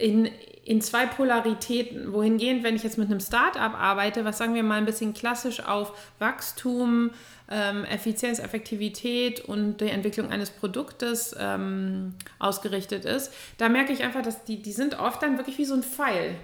[0.00, 0.28] in,
[0.64, 2.12] in zwei Polaritäten.
[2.12, 5.64] Wohingehend, wenn ich jetzt mit einem Start-up arbeite, was sagen wir mal ein bisschen klassisch
[5.64, 7.10] auf Wachstum,
[7.50, 14.22] ähm, Effizienz, Effektivität und die Entwicklung eines Produktes ähm, ausgerichtet ist, da merke ich einfach,
[14.22, 16.36] dass die, die sind oft dann wirklich wie so ein Pfeil.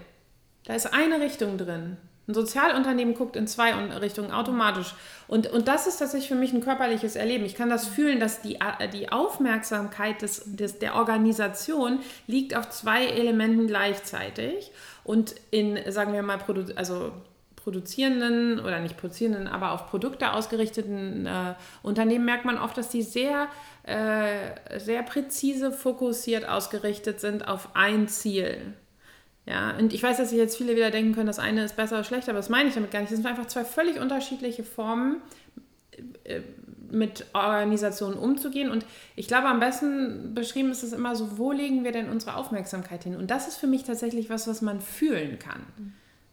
[0.65, 1.97] Da ist eine Richtung drin.
[2.27, 4.93] Ein Sozialunternehmen guckt in zwei Richtungen automatisch.
[5.29, 7.45] Und, und das ist tatsächlich für mich ein körperliches Erleben.
[7.45, 8.59] Ich kann das fühlen, dass die,
[8.91, 14.73] die Aufmerksamkeit des, des, der Organisation liegt auf zwei Elementen gleichzeitig.
[15.05, 16.39] Und in, sagen wir mal,
[16.75, 17.13] also
[17.67, 21.53] produzierenden oder nicht produzierenden, aber auf Produkte ausgerichteten äh,
[21.83, 23.49] Unternehmen merkt man oft, dass die sehr,
[23.83, 28.73] äh, sehr präzise fokussiert ausgerichtet sind auf ein Ziel.
[29.45, 31.95] Ja, und ich weiß, dass sich jetzt viele wieder denken können, das eine ist besser
[31.95, 33.11] oder schlechter, aber das meine ich damit gar nicht.
[33.11, 35.17] Das sind einfach zwei völlig unterschiedliche Formen,
[36.23, 36.39] äh,
[36.89, 38.71] mit Organisationen umzugehen.
[38.71, 38.85] Und
[39.17, 43.03] ich glaube, am besten beschrieben ist es immer so, wo legen wir denn unsere Aufmerksamkeit
[43.03, 43.17] hin?
[43.17, 45.65] Und das ist für mich tatsächlich was, was man fühlen kann.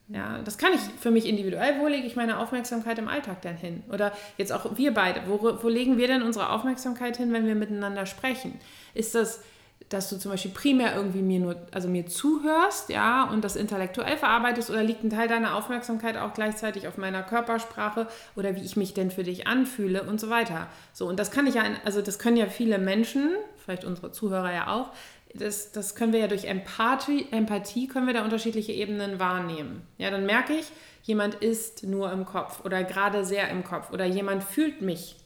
[0.07, 1.79] Ja, das kann ich für mich individuell.
[1.79, 3.83] Wo lege ich meine Aufmerksamkeit im Alltag denn hin?
[3.91, 5.21] Oder jetzt auch wir beide.
[5.27, 8.59] Wo, wo legen wir denn unsere Aufmerksamkeit hin, wenn wir miteinander sprechen?
[8.93, 9.41] Ist das,
[9.89, 14.17] dass du zum Beispiel primär irgendwie mir nur, also mir zuhörst, ja, und das intellektuell
[14.17, 18.77] verarbeitest, oder liegt ein Teil deiner Aufmerksamkeit auch gleichzeitig auf meiner Körpersprache oder wie ich
[18.77, 20.67] mich denn für dich anfühle und so weiter?
[20.93, 23.31] So, und das kann ich ja, also das können ja viele Menschen,
[23.63, 24.91] vielleicht unsere Zuhörer ja auch,
[25.37, 29.85] das, das können wir ja durch Empathie, Empathie können wir da unterschiedliche Ebenen wahrnehmen.
[29.97, 30.65] Ja, dann merke ich,
[31.03, 35.17] jemand ist nur im Kopf oder gerade sehr im Kopf oder jemand fühlt mich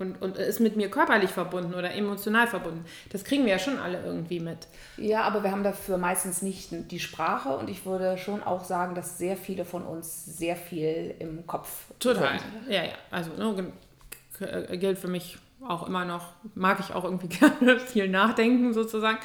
[0.00, 2.84] und, und ist mit mir körperlich verbunden oder emotional verbunden.
[3.10, 4.66] Das kriegen wir ja schon alle irgendwie mit.
[4.96, 8.94] Ja, aber wir haben dafür meistens nicht die Sprache und ich würde schon auch sagen,
[8.94, 12.38] dass sehr viele von uns sehr viel im Kopf Total.
[12.38, 12.74] Sind.
[12.74, 12.94] Ja, ja.
[13.10, 13.72] Also ne,
[14.78, 19.18] gilt für mich auch immer noch, mag ich auch irgendwie gerne viel nachdenken sozusagen.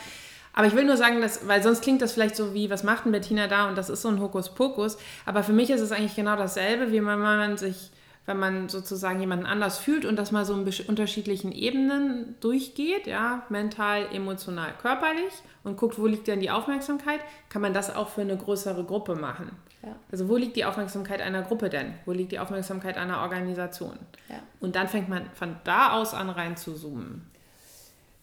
[0.54, 3.04] Aber ich will nur sagen, dass, weil sonst klingt das vielleicht so wie, was macht
[3.04, 4.98] denn Bettina da und das ist so ein Hokuspokus.
[5.26, 7.91] Aber für mich ist es eigentlich genau dasselbe, wie wenn man sich,
[8.26, 13.43] wenn man sozusagen jemanden anders fühlt und das mal so in unterschiedlichen Ebenen durchgeht, ja,
[13.50, 15.34] mental, emotional, körperlich
[15.65, 17.19] und guckt, wo liegt denn die Aufmerksamkeit,
[17.50, 19.52] kann man das auch für eine größere Gruppe machen.
[19.86, 19.95] Ja.
[20.12, 21.93] Also wo liegt die Aufmerksamkeit einer Gruppe denn?
[22.06, 23.98] Wo liegt die Aufmerksamkeit einer Organisation?
[24.30, 24.39] Ja.
[24.60, 27.30] Und dann fängt man von da aus an rein zu zoomen.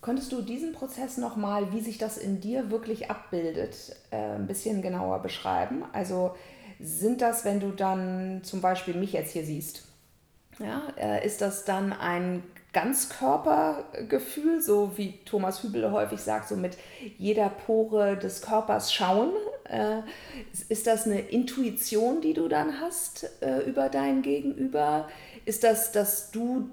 [0.00, 4.82] Könntest du diesen Prozess nochmal, wie sich das in dir wirklich abbildet, äh, ein bisschen
[4.82, 5.84] genauer beschreiben?
[5.92, 6.34] Also
[6.80, 9.84] sind das, wenn du dann zum Beispiel mich jetzt hier siehst,
[10.58, 16.76] ja, äh, ist das dann ein Ganzkörpergefühl, so wie Thomas Hübel häufig sagt, so mit
[17.18, 19.30] jeder Pore des Körpers schauen.
[19.72, 20.02] Äh,
[20.68, 25.08] ist das eine Intuition, die du dann hast äh, über dein Gegenüber?
[25.46, 26.70] Ist das, dass du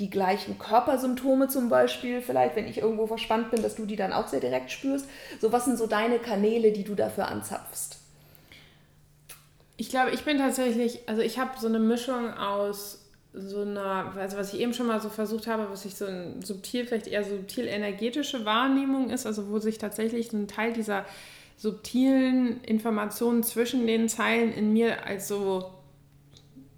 [0.00, 4.12] die gleichen Körpersymptome zum Beispiel, vielleicht wenn ich irgendwo verspannt bin, dass du die dann
[4.12, 5.06] auch sehr direkt spürst?
[5.40, 7.98] So, was sind so deine Kanäle, die du dafür anzapfst?
[9.76, 13.00] Ich glaube, ich bin tatsächlich, also ich habe so eine Mischung aus
[13.32, 16.42] so einer, also was ich eben schon mal so versucht habe, was ich so ein
[16.42, 21.04] subtil, vielleicht eher subtil energetische Wahrnehmung ist, also wo sich tatsächlich ein Teil dieser
[21.56, 25.72] subtilen Informationen zwischen den Zeilen in mir als so,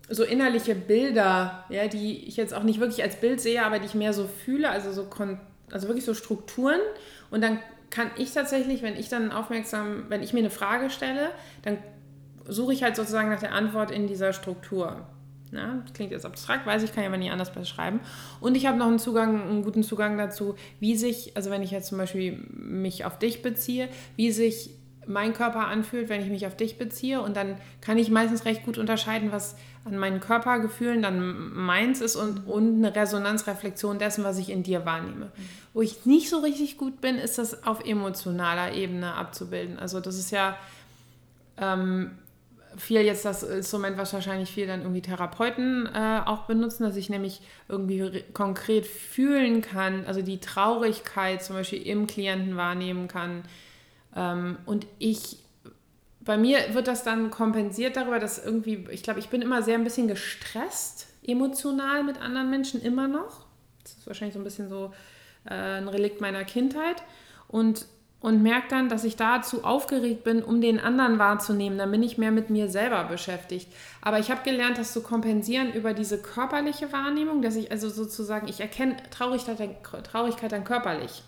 [0.09, 3.87] so innerliche Bilder, ja, die ich jetzt auch nicht wirklich als Bild sehe, aber die
[3.87, 5.09] ich mehr so fühle, also so
[5.73, 6.81] also wirklich so Strukturen
[7.31, 7.59] und dann
[7.91, 11.31] kann ich tatsächlich, wenn ich dann aufmerksam, wenn ich mir eine Frage stelle,
[11.63, 11.79] dann
[12.47, 15.07] suche ich halt sozusagen nach der Antwort in dieser Struktur.
[15.53, 18.01] Ja, das klingt jetzt abstrakt, weiß ich, kann ja aber nie anders beschreiben.
[18.41, 21.71] Und ich habe noch einen Zugang, einen guten Zugang dazu, wie sich, also wenn ich
[21.71, 24.71] jetzt zum Beispiel mich auf dich beziehe, wie sich
[25.07, 27.21] mein Körper anfühlt, wenn ich mich auf dich beziehe.
[27.21, 32.17] Und dann kann ich meistens recht gut unterscheiden, was an meinen Körpergefühlen dann meins ist
[32.17, 35.31] und, und eine Resonanzreflexion dessen, was ich in dir wahrnehme.
[35.73, 39.79] Wo ich nicht so richtig gut bin, ist das auf emotionaler Ebene abzubilden.
[39.79, 40.57] Also das ist ja
[41.57, 42.11] ähm,
[42.77, 47.09] viel jetzt das Instrument, was wahrscheinlich viel dann irgendwie Therapeuten äh, auch benutzen, dass ich
[47.09, 53.43] nämlich irgendwie konkret fühlen kann, also die Traurigkeit zum Beispiel im Klienten wahrnehmen kann.
[54.15, 55.39] Ähm, und ich,
[56.21, 59.75] bei mir wird das dann kompensiert darüber, dass irgendwie, ich glaube, ich bin immer sehr
[59.75, 63.47] ein bisschen gestresst emotional mit anderen Menschen immer noch.
[63.83, 64.93] Das ist wahrscheinlich so ein bisschen so
[65.45, 67.03] äh, ein Relikt meiner Kindheit.
[67.49, 67.87] Und
[68.21, 71.79] und merke dann, dass ich dazu aufgeregt bin, um den anderen wahrzunehmen.
[71.79, 73.69] Dann bin ich mehr mit mir selber beschäftigt.
[74.01, 78.49] Aber ich habe gelernt, das zu kompensieren über diese körperliche Wahrnehmung, dass ich also sozusagen,
[78.49, 81.23] ich erkenne Traurigkeit, Traurigkeit dann körperlich.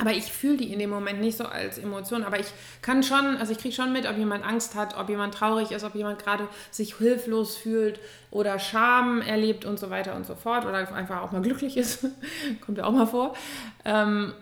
[0.00, 2.24] Aber ich fühle die in dem Moment nicht so als Emotion.
[2.24, 2.46] Aber ich
[2.80, 5.84] kann schon, also ich kriege schon mit, ob jemand Angst hat, ob jemand traurig ist,
[5.84, 10.64] ob jemand gerade sich hilflos fühlt oder Scham erlebt und so weiter und so fort.
[10.64, 12.06] Oder einfach auch mal glücklich ist.
[12.64, 13.34] Kommt ja auch mal vor.
[13.84, 14.32] Ähm,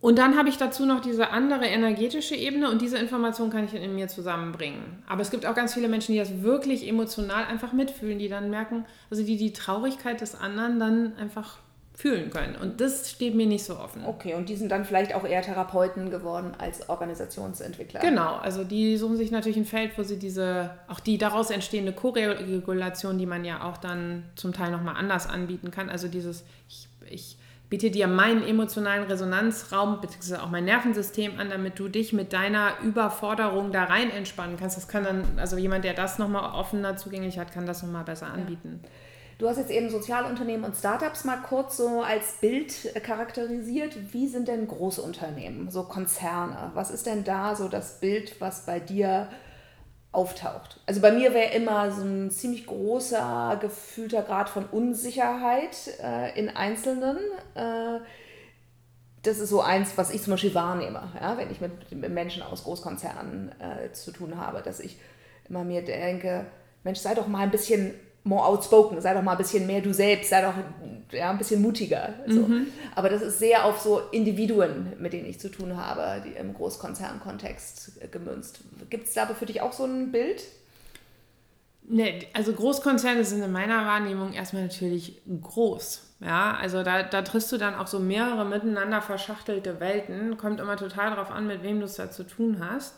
[0.00, 3.74] und dann habe ich dazu noch diese andere energetische Ebene und diese Information kann ich
[3.74, 5.02] in mir zusammenbringen.
[5.08, 8.48] Aber es gibt auch ganz viele Menschen, die das wirklich emotional einfach mitfühlen, die dann
[8.48, 11.58] merken, also die die Traurigkeit des anderen dann einfach
[11.94, 12.54] fühlen können.
[12.54, 14.04] Und das steht mir nicht so offen.
[14.06, 17.98] Okay, und die sind dann vielleicht auch eher Therapeuten geworden als Organisationsentwickler.
[17.98, 21.92] Genau, also die suchen sich natürlich ein Feld, wo sie diese, auch die daraus entstehende
[21.92, 25.90] Koregulation, die man ja auch dann zum Teil nochmal anders anbieten kann.
[25.90, 27.37] Also dieses, ich, ich
[27.68, 30.36] biete dir meinen emotionalen Resonanzraum bzw.
[30.36, 34.76] auch mein Nervensystem an, damit du dich mit deiner Überforderung da rein entspannen kannst.
[34.76, 38.28] Das kann dann, also jemand, der das nochmal offener zugänglich hat, kann das nochmal besser
[38.28, 38.80] anbieten.
[38.82, 38.88] Ja.
[39.38, 44.12] Du hast jetzt eben Sozialunternehmen und Startups mal kurz so als Bild charakterisiert.
[44.12, 46.72] Wie sind denn Großunternehmen, so Konzerne?
[46.74, 49.28] Was ist denn da so das Bild, was bei dir
[50.18, 50.80] auftaucht.
[50.84, 56.48] Also bei mir wäre immer so ein ziemlich großer gefühlter Grad von Unsicherheit äh, in
[56.48, 57.18] Einzelnen.
[57.54, 58.00] Äh,
[59.22, 62.42] das ist so eins, was ich zum Beispiel wahrnehme, ja, wenn ich mit, mit Menschen
[62.42, 64.98] aus Großkonzernen äh, zu tun habe, dass ich
[65.48, 66.46] immer mir denke,
[66.82, 67.94] Mensch, sei doch mal ein bisschen
[68.28, 70.52] more outspoken, sei doch mal ein bisschen mehr du selbst, sei doch
[71.10, 72.14] ja, ein bisschen mutiger.
[72.26, 72.42] So.
[72.42, 72.66] Mhm.
[72.94, 76.52] Aber das ist sehr auf so Individuen, mit denen ich zu tun habe, die im
[76.52, 78.60] Großkonzernkontext gemünzt.
[78.90, 80.42] Gibt es da für dich auch so ein Bild?
[81.90, 86.02] Nee, also Großkonzerne sind in meiner Wahrnehmung erstmal natürlich groß.
[86.20, 90.36] Ja, also da, da triffst du dann auch so mehrere miteinander verschachtelte Welten.
[90.36, 92.96] Kommt immer total darauf an, mit wem du es da zu tun hast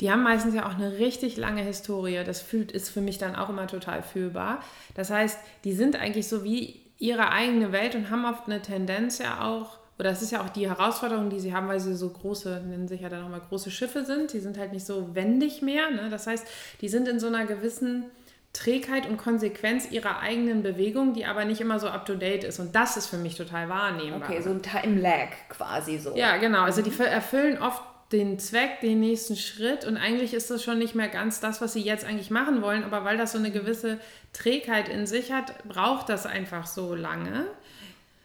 [0.00, 2.22] die haben meistens ja auch eine richtig lange Historie.
[2.24, 4.62] Das fühlt, ist für mich dann auch immer total fühlbar.
[4.94, 9.18] Das heißt, die sind eigentlich so wie ihre eigene Welt und haben oft eine Tendenz
[9.18, 12.08] ja auch, oder das ist ja auch die Herausforderung, die sie haben, weil sie so
[12.08, 14.32] große, nennen sich ja dann auch mal große Schiffe sind.
[14.32, 15.90] Die sind halt nicht so wendig mehr.
[15.90, 16.08] Ne?
[16.10, 16.46] Das heißt,
[16.80, 18.04] die sind in so einer gewissen
[18.52, 22.60] Trägheit und Konsequenz ihrer eigenen Bewegung, die aber nicht immer so up-to-date ist.
[22.60, 24.28] Und das ist für mich total wahrnehmbar.
[24.28, 26.16] Okay, so ein Time-Lag quasi so.
[26.16, 26.62] Ja, genau.
[26.62, 30.94] Also die erfüllen oft den Zweck, den nächsten Schritt und eigentlich ist das schon nicht
[30.94, 33.98] mehr ganz das, was sie jetzt eigentlich machen wollen, aber weil das so eine gewisse
[34.32, 37.46] Trägheit in sich hat, braucht das einfach so lange.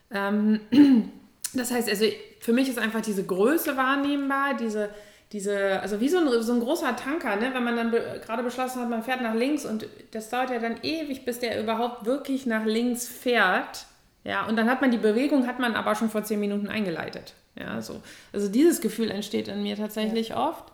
[0.09, 0.61] Ähm,
[1.53, 2.05] das heißt, also
[2.39, 4.89] für mich ist einfach diese Größe wahrnehmbar, diese,
[5.33, 7.51] diese, also wie so ein, so ein großer Tanker, ne?
[7.53, 10.59] wenn man dann be gerade beschlossen hat, man fährt nach links und das dauert ja
[10.59, 13.85] dann ewig, bis der überhaupt wirklich nach links fährt.
[14.23, 17.33] Ja, und dann hat man die Bewegung, hat man aber schon vor zehn Minuten eingeleitet.
[17.55, 18.01] Ja, so.
[18.31, 20.49] Also dieses Gefühl entsteht in mir tatsächlich ja.
[20.49, 20.65] oft.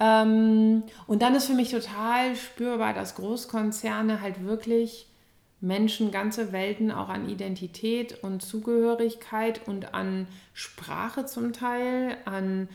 [0.00, 5.06] Ähm, und dann ist für mich total spürbar, dass Großkonzerne halt wirklich
[5.60, 12.68] Menschen ganze Welten auch an Identität und Zugehörigkeit und an Sprache zum Teil, an,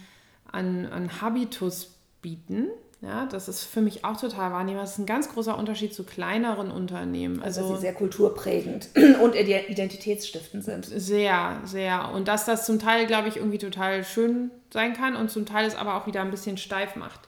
[0.52, 2.67] an, an Habitus bieten.
[3.04, 4.86] Ja, das ist für mich auch total wahrnehmbar.
[4.86, 7.44] Das ist ein ganz großer Unterschied zu kleineren Unternehmen.
[7.44, 8.89] Also, also dass sie sehr kulturprägend
[9.22, 10.86] und identitätsstiftend sind.
[10.86, 12.12] Sehr, sehr.
[12.13, 15.66] Und dass das zum Teil, glaube ich, irgendwie total schön sein kann und zum Teil
[15.66, 17.28] es aber auch wieder ein bisschen steif macht.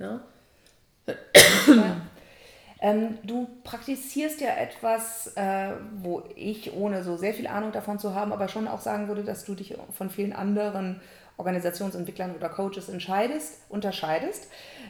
[0.00, 0.20] Ja?
[1.68, 1.96] ja.
[2.80, 8.16] Ähm, du praktizierst ja etwas, äh, wo ich, ohne so sehr viel Ahnung davon zu
[8.16, 11.00] haben, aber schon auch sagen würde, dass du dich von vielen anderen
[11.36, 14.48] Organisationsentwicklern oder Coaches entscheidest, unterscheidest,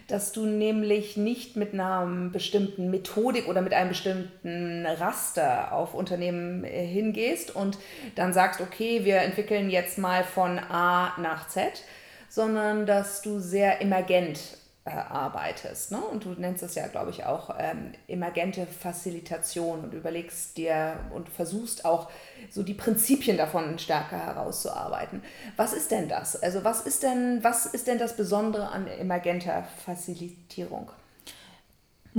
[0.08, 6.64] dass du nämlich nicht mit einer bestimmten Methodik oder mit einem bestimmten Raster auf Unternehmen
[6.64, 7.78] äh, hingehst und
[8.14, 11.82] dann sagst, okay, wir entwickeln jetzt mal von A nach Z,
[12.28, 14.40] sondern dass du sehr emergent
[14.86, 15.92] äh, arbeitest.
[15.92, 15.98] Ne?
[15.98, 21.28] Und du nennst es ja, glaube ich, auch ähm, emergente Facilitation und überlegst dir und
[21.28, 22.10] versuchst auch
[22.50, 25.22] so die Prinzipien davon stärker herauszuarbeiten.
[25.56, 26.36] Was ist denn das?
[26.42, 30.90] Also was ist denn, was ist denn das Besondere an emergenter Facilitierung?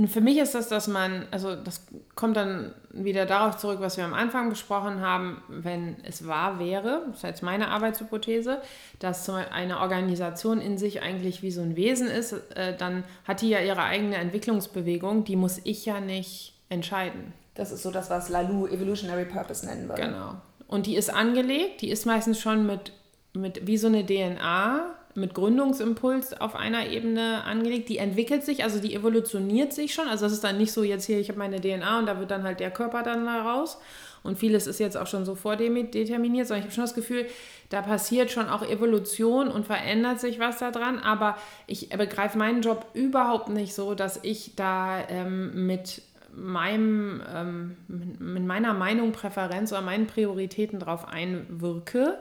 [0.08, 4.04] Für mich ist das, dass man, also das kommt dann wieder darauf zurück, was wir
[4.04, 8.60] am Anfang besprochen haben, wenn es wahr wäre, das ist jetzt meine Arbeitshypothese,
[8.98, 13.48] dass eine Organisation in sich eigentlich wie so ein Wesen ist, äh, dann hat die
[13.48, 17.32] ja ihre eigene Entwicklungsbewegung, die muss ich ja nicht entscheiden.
[17.54, 20.02] Das ist so das, was Lalu Evolutionary Purpose nennen würde.
[20.02, 20.34] Genau.
[20.68, 22.92] Und die ist angelegt, die ist meistens schon mit,
[23.32, 27.88] mit wie so eine DNA mit Gründungsimpuls auf einer Ebene angelegt.
[27.88, 30.08] Die entwickelt sich, also die evolutioniert sich schon.
[30.08, 32.30] Also das ist dann nicht so jetzt hier, ich habe meine DNA und da wird
[32.30, 33.78] dann halt der Körper dann mal raus.
[34.22, 37.26] Und vieles ist jetzt auch schon so vordeterminiert, sondern ich habe schon das Gefühl,
[37.68, 40.98] da passiert schon auch Evolution und verändert sich was daran.
[40.98, 46.02] Aber ich begreife meinen Job überhaupt nicht so, dass ich da ähm, mit
[46.34, 52.18] meinem, ähm, mit meiner Meinung, Präferenz oder meinen Prioritäten drauf einwirke,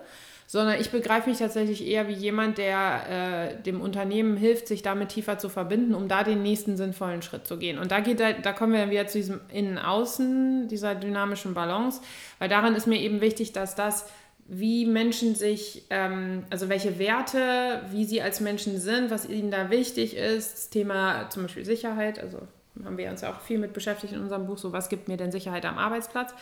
[0.48, 5.10] sondern ich begreife mich tatsächlich eher wie jemand, der äh, dem Unternehmen hilft, sich damit
[5.10, 7.80] tiefer zu verbinden, um da den nächsten sinnvollen Schritt zu gehen.
[7.80, 12.02] Und da geht da kommen wir dann wieder zu diesem Innen-Außen, dieser dynamischen Balance,
[12.40, 14.06] weil daran ist mir eben wichtig, dass das
[14.48, 19.72] wie Menschen sich, ähm, also welche Werte, wie sie als Menschen sind, was ihnen da
[19.72, 22.40] wichtig ist, das Thema zum Beispiel Sicherheit, also
[22.84, 25.18] haben wir uns ja auch viel mit beschäftigt in unserem Buch, so was gibt mir
[25.18, 26.34] denn Sicherheit am Arbeitsplatz,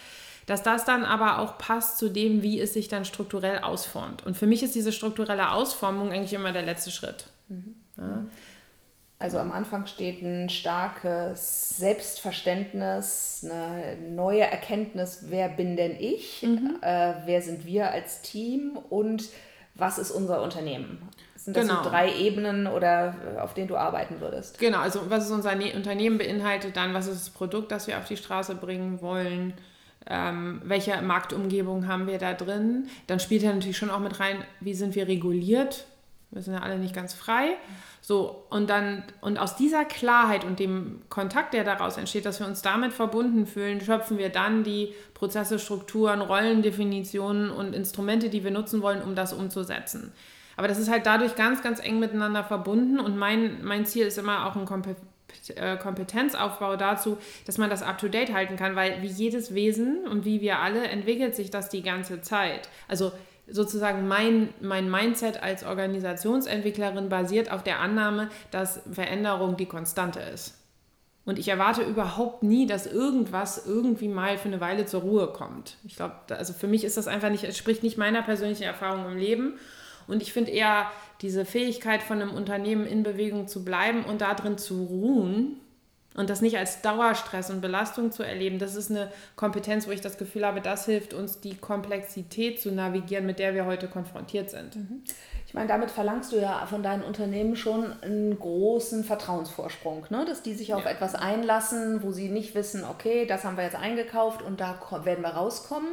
[0.46, 4.26] dass das dann aber auch passt zu dem, wie es sich dann strukturell ausformt.
[4.26, 7.26] Und für mich ist diese strukturelle Ausformung eigentlich immer der letzte Schritt.
[7.48, 7.76] Mhm.
[7.98, 8.26] Ja.
[9.20, 16.78] Also am Anfang steht ein starkes Selbstverständnis, eine neue Erkenntnis, wer bin denn ich, mhm.
[16.82, 19.30] äh, wer sind wir als Team und
[19.76, 21.10] was ist unser Unternehmen.
[21.38, 21.84] Sind das genau.
[21.84, 24.60] so drei Ebenen oder äh, auf denen du arbeiten würdest?
[24.60, 27.98] Genau, also was ist unser ne Unternehmen beinhaltet, dann was ist das Produkt, das wir
[27.98, 29.54] auf die Straße bringen wollen,
[30.10, 32.88] ähm, welche Marktumgebung haben wir da drin.
[33.08, 35.86] Dann spielt ja natürlich schon auch mit rein, wie sind wir reguliert.
[36.32, 37.58] Wir sind ja alle nicht ganz frei.
[38.02, 42.48] So, und dann, und aus dieser Klarheit und dem Kontakt, der daraus entsteht, dass wir
[42.48, 48.52] uns damit verbunden fühlen, schöpfen wir dann die Prozesse, Strukturen, Rollendefinitionen und Instrumente, die wir
[48.52, 50.12] nutzen wollen, um das umzusetzen.
[50.58, 54.18] Aber das ist halt dadurch ganz, ganz eng miteinander verbunden und mein, mein Ziel ist
[54.18, 54.66] immer auch ein
[55.82, 60.60] Kompetenzaufbau dazu, dass man das up-to-date halten kann, weil wie jedes Wesen und wie wir
[60.60, 62.70] alle entwickelt sich das die ganze Zeit.
[62.88, 63.12] Also
[63.48, 70.60] sozusagen mein, mein Mindset als Organisationsentwicklerin basiert auf der Annahme, dass Veränderung die Konstante ist.
[71.26, 75.78] Und ich erwarte überhaupt nie, dass irgendwas irgendwie mal für eine Weile zur Ruhe kommt.
[75.86, 79.06] Ich glaube, also für mich ist das einfach nicht, es spricht nicht meiner persönlichen Erfahrung
[79.06, 79.54] im Leben.
[80.06, 80.92] Und ich finde eher
[81.24, 85.60] diese Fähigkeit von einem Unternehmen in Bewegung zu bleiben und darin zu ruhen
[86.16, 90.02] und das nicht als Dauerstress und Belastung zu erleben, das ist eine Kompetenz, wo ich
[90.02, 94.52] das Gefühl habe, das hilft uns, die Komplexität zu navigieren, mit der wir heute konfrontiert
[94.52, 94.76] sind.
[94.76, 95.02] Mhm.
[95.48, 100.26] Ich meine, damit verlangst du ja von deinen Unternehmen schon einen großen Vertrauensvorsprung, ne?
[100.26, 100.92] dass die sich auf ja.
[100.92, 105.22] etwas einlassen, wo sie nicht wissen, okay, das haben wir jetzt eingekauft und da werden
[105.22, 105.90] wir rauskommen,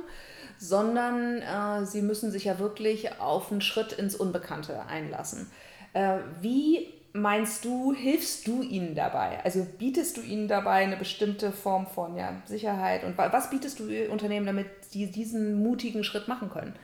[0.61, 5.51] sondern äh, sie müssen sich ja wirklich auf einen Schritt ins Unbekannte einlassen.
[5.95, 9.43] Äh, wie meinst du, hilfst du ihnen dabei?
[9.43, 14.11] Also bietest du ihnen dabei eine bestimmte Form von ja, Sicherheit und was bietest du
[14.11, 16.75] Unternehmen, damit die diesen mutigen Schritt machen können?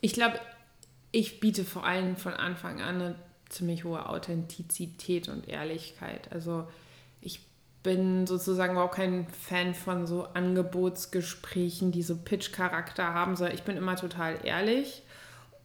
[0.00, 0.38] Ich glaube,
[1.10, 3.14] ich biete vor allem von Anfang an eine
[3.48, 6.30] ziemlich hohe Authentizität und Ehrlichkeit.
[6.32, 6.68] Also
[7.20, 7.40] ich
[7.86, 13.76] bin sozusagen überhaupt kein Fan von so Angebotsgesprächen, die so Pitch-Charakter haben, sondern ich bin
[13.76, 15.04] immer total ehrlich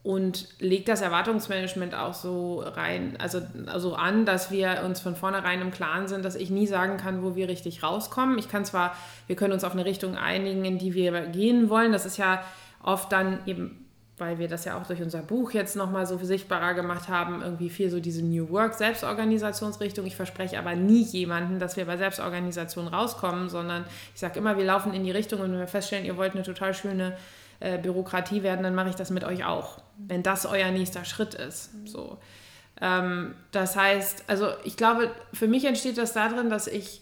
[0.03, 5.61] und lege das Erwartungsmanagement auch so rein, also, also an, dass wir uns von vornherein
[5.61, 8.37] im Klaren sind, dass ich nie sagen kann, wo wir richtig rauskommen.
[8.37, 11.91] Ich kann zwar, wir können uns auf eine Richtung einigen, in die wir gehen wollen.
[11.91, 12.43] Das ist ja
[12.83, 13.87] oft dann eben
[14.21, 17.71] weil wir das ja auch durch unser Buch jetzt nochmal so sichtbarer gemacht haben, irgendwie
[17.71, 20.05] viel so diese New Work Selbstorganisationsrichtung.
[20.05, 24.63] Ich verspreche aber nie jemanden, dass wir bei Selbstorganisation rauskommen, sondern ich sage immer, wir
[24.63, 27.17] laufen in die Richtung und wenn wir feststellen, ihr wollt eine total schöne
[27.59, 31.33] äh, Bürokratie werden, dann mache ich das mit euch auch, wenn das euer nächster Schritt
[31.33, 31.71] ist.
[31.85, 32.19] So.
[32.79, 37.01] Ähm, das heißt, also ich glaube, für mich entsteht das darin, dass ich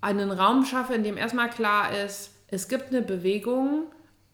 [0.00, 3.84] einen Raum schaffe, in dem erstmal klar ist, es gibt eine Bewegung,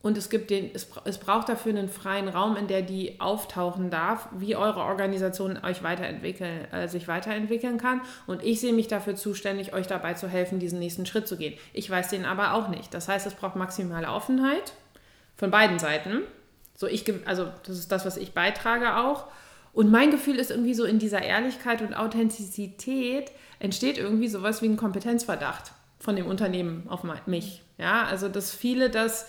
[0.02, 3.90] und es, gibt den, es, es braucht dafür einen freien Raum, in der die auftauchen
[3.90, 8.00] darf, wie eure Organisation euch weiterentwickeln, äh, sich weiterentwickeln kann.
[8.26, 11.54] Und ich sehe mich dafür zuständig, euch dabei zu helfen, diesen nächsten Schritt zu gehen.
[11.72, 12.94] Ich weiß den aber auch nicht.
[12.94, 14.74] Das heißt, es braucht maximale Offenheit
[15.36, 16.22] von beiden Seiten.
[16.76, 19.24] So ich, also das ist das, was ich beitrage auch.
[19.72, 24.68] Und mein Gefühl ist irgendwie so in dieser Ehrlichkeit und Authentizität entsteht irgendwie sowas wie
[24.68, 27.62] ein Kompetenzverdacht von dem Unternehmen auf mich.
[27.76, 29.26] Ja, also dass viele das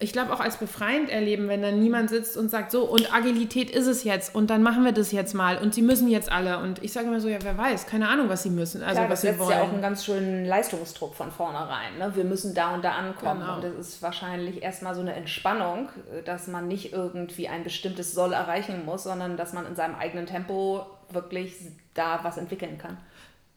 [0.00, 3.68] ich glaube, auch als befreiend erleben, wenn dann niemand sitzt und sagt, so, und Agilität
[3.68, 6.60] ist es jetzt und dann machen wir das jetzt mal und sie müssen jetzt alle.
[6.60, 9.10] Und ich sage immer so, ja, wer weiß, keine Ahnung, was sie müssen, also Klar,
[9.10, 9.38] was sie wollen.
[9.38, 11.98] Das ist ja auch einen ganz schönen Leistungsdruck von vornherein.
[11.98, 12.12] Ne?
[12.14, 13.40] Wir müssen da und da ankommen.
[13.40, 13.56] Genau.
[13.56, 15.88] Und das ist wahrscheinlich erstmal so eine Entspannung,
[16.24, 20.26] dass man nicht irgendwie ein bestimmtes Soll erreichen muss, sondern dass man in seinem eigenen
[20.26, 21.56] Tempo wirklich
[21.94, 22.98] da was entwickeln kann.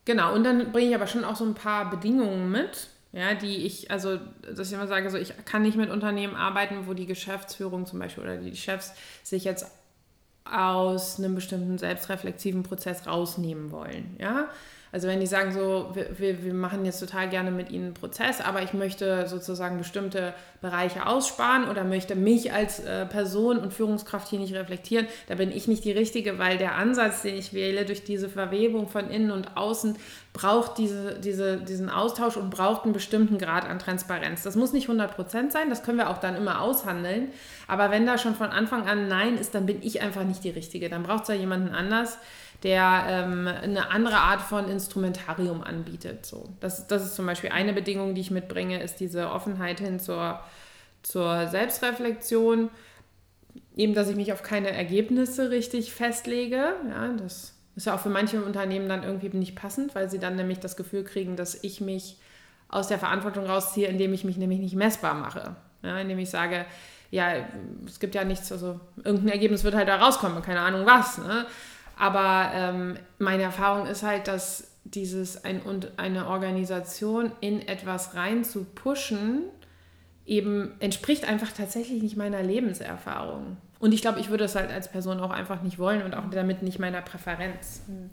[0.06, 3.66] Genau, und dann bringe ich aber schon auch so ein paar Bedingungen mit ja, die
[3.66, 4.18] ich, also,
[4.56, 8.00] dass ich immer sage, so, ich kann nicht mit Unternehmen arbeiten, wo die Geschäftsführung zum
[8.00, 8.94] Beispiel oder die Chefs
[9.24, 9.66] sich jetzt
[10.46, 14.16] aus einem bestimmten selbstreflexiven Prozess rausnehmen wollen.
[14.20, 14.50] Ja?
[14.94, 18.42] Also wenn die sagen so, wir, wir, machen jetzt total gerne mit ihnen einen Prozess,
[18.42, 24.28] aber ich möchte sozusagen bestimmte Bereiche aussparen oder möchte mich als äh, Person und Führungskraft
[24.28, 27.86] hier nicht reflektieren, da bin ich nicht die Richtige, weil der Ansatz, den ich wähle,
[27.86, 29.96] durch diese Verwebung von innen und außen,
[30.34, 34.44] braucht diese, diese, diesen Austausch und braucht einen bestimmten Grad an Transparenz.
[34.44, 37.30] Das muss nicht 100% sein, das können wir auch dann immer aushandeln.
[37.68, 40.50] Aber wenn da schon von Anfang an Nein ist, dann bin ich einfach nicht die
[40.50, 40.90] Richtige.
[40.90, 42.18] Dann braucht es ja jemanden anders,
[42.64, 46.26] der ähm, eine andere Art von Instrumentarium anbietet.
[46.26, 46.50] So.
[46.60, 50.40] Das, das ist zum Beispiel eine Bedingung, die ich mitbringe, ist diese Offenheit hin zur,
[51.02, 52.70] zur Selbstreflexion.
[53.76, 56.76] Eben, dass ich mich auf keine Ergebnisse richtig festlege.
[56.90, 60.36] Ja, das ist ja auch für manche Unternehmen dann irgendwie nicht passend, weil sie dann
[60.36, 62.18] nämlich das Gefühl kriegen, dass ich mich
[62.70, 65.56] aus der Verantwortung rausziehe, indem ich mich nämlich nicht messbar mache.
[65.84, 66.66] Ja, indem ich sage,
[67.10, 67.34] ja,
[67.86, 71.18] es gibt ja nichts, also irgendein Ergebnis wird halt da rauskommen, keine Ahnung was.
[71.18, 71.46] Ne?
[72.02, 78.44] Aber ähm, meine Erfahrung ist halt, dass dieses ein, und eine Organisation in etwas rein
[78.44, 79.44] zu pushen,
[80.26, 83.58] eben entspricht einfach tatsächlich nicht meiner Lebenserfahrung.
[83.78, 86.28] Und ich glaube, ich würde es halt als Person auch einfach nicht wollen und auch
[86.32, 87.84] damit nicht meiner Präferenz.
[87.88, 88.10] Mhm.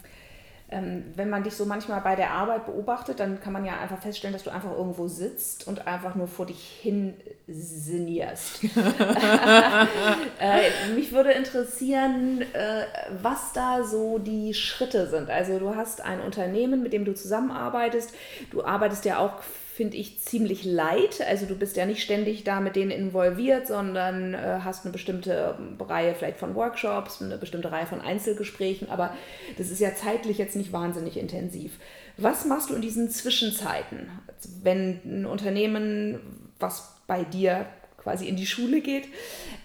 [0.71, 4.03] Ähm, wenn man dich so manchmal bei der Arbeit beobachtet, dann kann man ja einfach
[4.03, 7.15] feststellen, dass du einfach irgendwo sitzt und einfach nur vor dich hin
[7.47, 8.65] sinnierst.
[10.41, 12.85] äh, mich würde interessieren, äh,
[13.23, 15.31] was da so die Schritte sind.
[15.31, 18.13] Also du hast ein Unternehmen, mit dem du zusammenarbeitest.
[18.51, 19.41] Du arbeitest ja auch
[19.79, 21.21] finde ich, ziemlich leid.
[21.29, 25.57] Also du bist ja nicht ständig da mit denen involviert, sondern äh, hast eine bestimmte
[25.79, 29.15] Reihe vielleicht von Workshops, eine bestimmte Reihe von Einzelgesprächen, aber
[29.57, 31.79] das ist ja zeitlich jetzt nicht wahnsinnig intensiv.
[32.17, 34.11] Was machst du in diesen Zwischenzeiten,
[34.65, 36.19] wenn ein Unternehmen,
[36.59, 37.67] was bei dir
[37.99, 39.07] quasi in die Schule geht,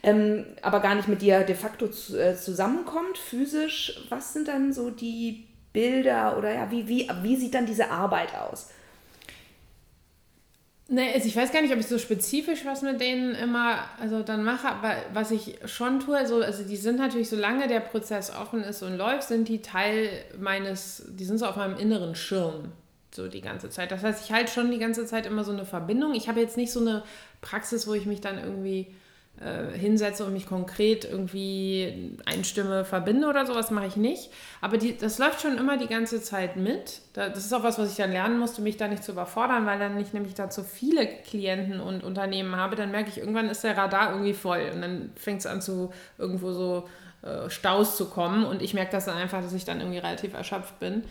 [0.03, 4.73] ähm, aber gar nicht mit dir de facto zu, äh, zusammenkommt, physisch, was sind dann
[4.73, 8.69] so die Bilder oder ja, wie, wie, wie sieht dann diese Arbeit aus?
[10.89, 14.21] Nee, also ich weiß gar nicht, ob ich so spezifisch was mit denen immer also
[14.21, 18.31] dann mache, aber was ich schon tue, also, also die sind natürlich, solange der Prozess
[18.31, 22.73] offen ist und läuft, sind die Teil meines, die sind so auf meinem inneren Schirm
[23.15, 23.91] so die ganze Zeit.
[23.91, 26.15] Das heißt, ich halte schon die ganze Zeit immer so eine Verbindung.
[26.15, 27.03] Ich habe jetzt nicht so eine
[27.41, 28.87] Praxis, wo ich mich dann irgendwie
[29.41, 34.29] äh, hinsetze und mich konkret irgendwie einstimme, verbinde oder sowas mache ich nicht.
[34.61, 37.01] Aber die, das läuft schon immer die ganze Zeit mit.
[37.13, 39.79] Das ist auch was, was ich dann lernen musste, mich da nicht zu überfordern, weil
[39.79, 43.63] dann nicht nämlich da zu viele Klienten und Unternehmen habe, dann merke ich, irgendwann ist
[43.63, 46.87] der Radar irgendwie voll und dann fängt es an zu irgendwo so
[47.23, 50.33] äh, Staus zu kommen und ich merke das dann einfach, dass ich dann irgendwie relativ
[50.33, 51.03] erschöpft bin.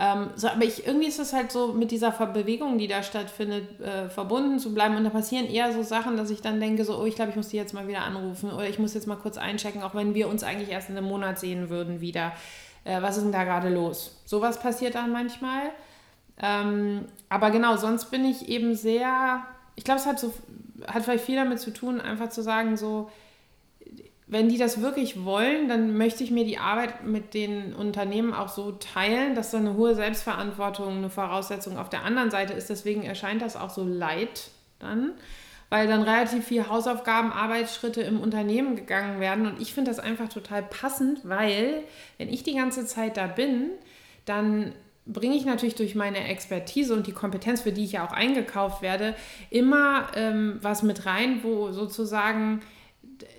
[0.00, 3.80] Ähm, so, aber ich, irgendwie ist es halt so mit dieser Bewegung, die da stattfindet,
[3.80, 4.96] äh, verbunden zu bleiben.
[4.96, 7.36] Und da passieren eher so Sachen, dass ich dann denke, so, oh, ich glaube, ich
[7.36, 10.14] muss die jetzt mal wieder anrufen oder ich muss jetzt mal kurz einchecken, auch wenn
[10.14, 12.32] wir uns eigentlich erst in einem Monat sehen würden wieder.
[12.84, 14.20] Äh, was ist denn da gerade los?
[14.24, 15.62] Sowas passiert dann manchmal.
[16.40, 19.42] Ähm, aber genau, sonst bin ich eben sehr,
[19.74, 20.32] ich glaube, es hat so,
[20.86, 23.10] hat vielleicht viel damit zu tun, einfach zu sagen, so,
[24.30, 28.50] wenn die das wirklich wollen, dann möchte ich mir die Arbeit mit den Unternehmen auch
[28.50, 32.68] so teilen, dass da eine hohe Selbstverantwortung eine Voraussetzung auf der anderen Seite ist.
[32.68, 34.50] Deswegen erscheint das auch so leid
[34.80, 35.12] dann,
[35.70, 39.46] weil dann relativ viel Hausaufgaben, Arbeitsschritte im Unternehmen gegangen werden.
[39.46, 41.82] Und ich finde das einfach total passend, weil
[42.18, 43.70] wenn ich die ganze Zeit da bin,
[44.26, 44.74] dann
[45.06, 48.82] bringe ich natürlich durch meine Expertise und die Kompetenz, für die ich ja auch eingekauft
[48.82, 49.14] werde,
[49.48, 52.60] immer ähm, was mit rein, wo sozusagen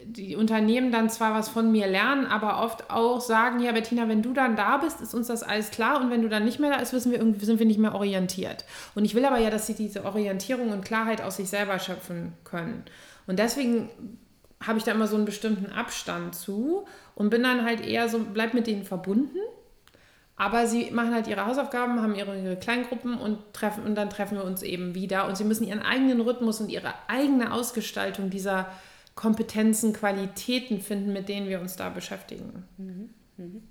[0.05, 4.21] die Unternehmen dann zwar was von mir lernen, aber oft auch sagen, ja Bettina, wenn
[4.21, 6.71] du dann da bist, ist uns das alles klar und wenn du dann nicht mehr
[6.71, 8.65] da bist, wissen wir irgendwie, sind wir nicht mehr orientiert.
[8.95, 12.33] Und ich will aber ja, dass sie diese Orientierung und Klarheit aus sich selber schöpfen
[12.43, 12.83] können.
[13.27, 13.89] Und deswegen
[14.61, 18.19] habe ich da immer so einen bestimmten Abstand zu und bin dann halt eher so,
[18.19, 19.37] bleib mit denen verbunden.
[20.35, 24.37] Aber sie machen halt ihre Hausaufgaben, haben ihre, ihre Kleingruppen und, treffen, und dann treffen
[24.37, 25.27] wir uns eben wieder.
[25.27, 28.67] Und sie müssen ihren eigenen Rhythmus und ihre eigene Ausgestaltung dieser
[29.19, 32.63] Kompetenzen, Qualitäten finden, mit denen wir uns da beschäftigen.
[32.77, 33.09] Mhm.
[33.35, 33.63] Mhm.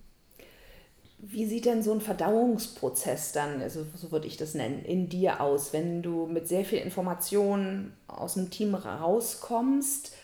[1.20, 5.40] Wie sieht denn so ein Verdauungsprozess dann, also so würde ich das nennen, in dir
[5.40, 10.14] aus, wenn du mit sehr viel Information aus dem Team rauskommst?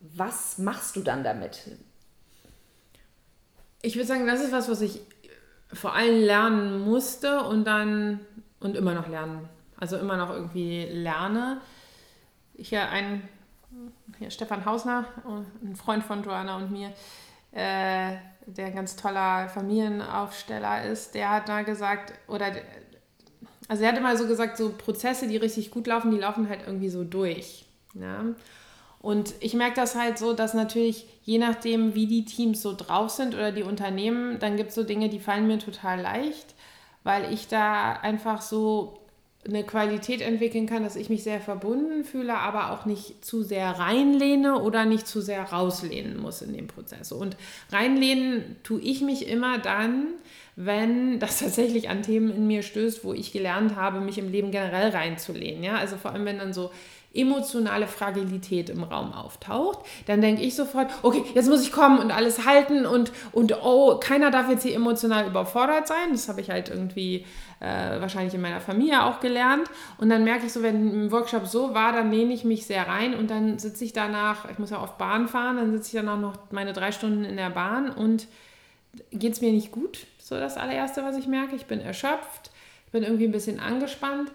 [0.00, 1.62] Was machst du dann damit?
[3.82, 5.00] Ich würde sagen, das ist was, was ich
[5.72, 8.18] vor allem lernen musste und dann
[8.58, 9.48] und immer noch lernen.
[9.76, 11.60] Also immer noch irgendwie lerne.
[12.54, 13.28] Ich ja ein
[14.18, 15.04] hier Stefan Hausner,
[15.62, 16.88] ein Freund von Joanna und mir,
[17.52, 22.52] äh, der ein ganz toller Familienaufsteller ist, der hat da gesagt, oder
[23.68, 26.60] also er hat immer so gesagt, so Prozesse, die richtig gut laufen, die laufen halt
[26.66, 27.64] irgendwie so durch.
[27.94, 28.24] Ja?
[29.00, 33.10] Und ich merke das halt so, dass natürlich je nachdem, wie die Teams so drauf
[33.10, 36.54] sind oder die Unternehmen, dann gibt es so Dinge, die fallen mir total leicht,
[37.02, 39.05] weil ich da einfach so
[39.48, 43.70] eine Qualität entwickeln kann, dass ich mich sehr verbunden fühle, aber auch nicht zu sehr
[43.70, 47.12] reinlehne oder nicht zu sehr rauslehnen muss in dem Prozess.
[47.12, 47.36] Und
[47.70, 50.06] reinlehnen tue ich mich immer dann,
[50.56, 54.50] wenn das tatsächlich an Themen in mir stößt, wo ich gelernt habe, mich im Leben
[54.50, 55.62] generell reinzulehnen.
[55.62, 55.76] Ja?
[55.76, 56.70] Also vor allem, wenn dann so
[57.14, 62.10] emotionale Fragilität im Raum auftaucht, dann denke ich sofort, okay, jetzt muss ich kommen und
[62.10, 66.12] alles halten und, und oh, keiner darf jetzt hier emotional überfordert sein.
[66.12, 67.24] Das habe ich halt irgendwie
[67.60, 69.68] äh, wahrscheinlich in meiner Familie auch gelernt.
[69.98, 72.86] Und dann merke ich so, wenn ein Workshop so war, dann lehne ich mich sehr
[72.86, 76.04] rein und dann sitze ich danach, ich muss ja oft Bahn fahren, dann sitze ich
[76.04, 78.26] danach noch meine drei Stunden in der Bahn und
[79.10, 80.06] geht es mir nicht gut.
[80.18, 81.54] So das allererste, was ich merke.
[81.56, 82.50] Ich bin erschöpft,
[82.92, 84.30] bin irgendwie ein bisschen angespannt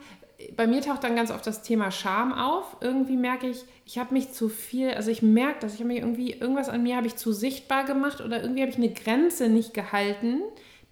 [0.55, 2.77] bei mir taucht dann ganz oft das Thema Scham auf.
[2.81, 5.99] Irgendwie merke ich, ich habe mich zu viel, also ich merke, dass ich habe mich
[5.99, 9.49] irgendwie, irgendwas an mir habe ich zu sichtbar gemacht oder irgendwie habe ich eine Grenze
[9.49, 10.41] nicht gehalten,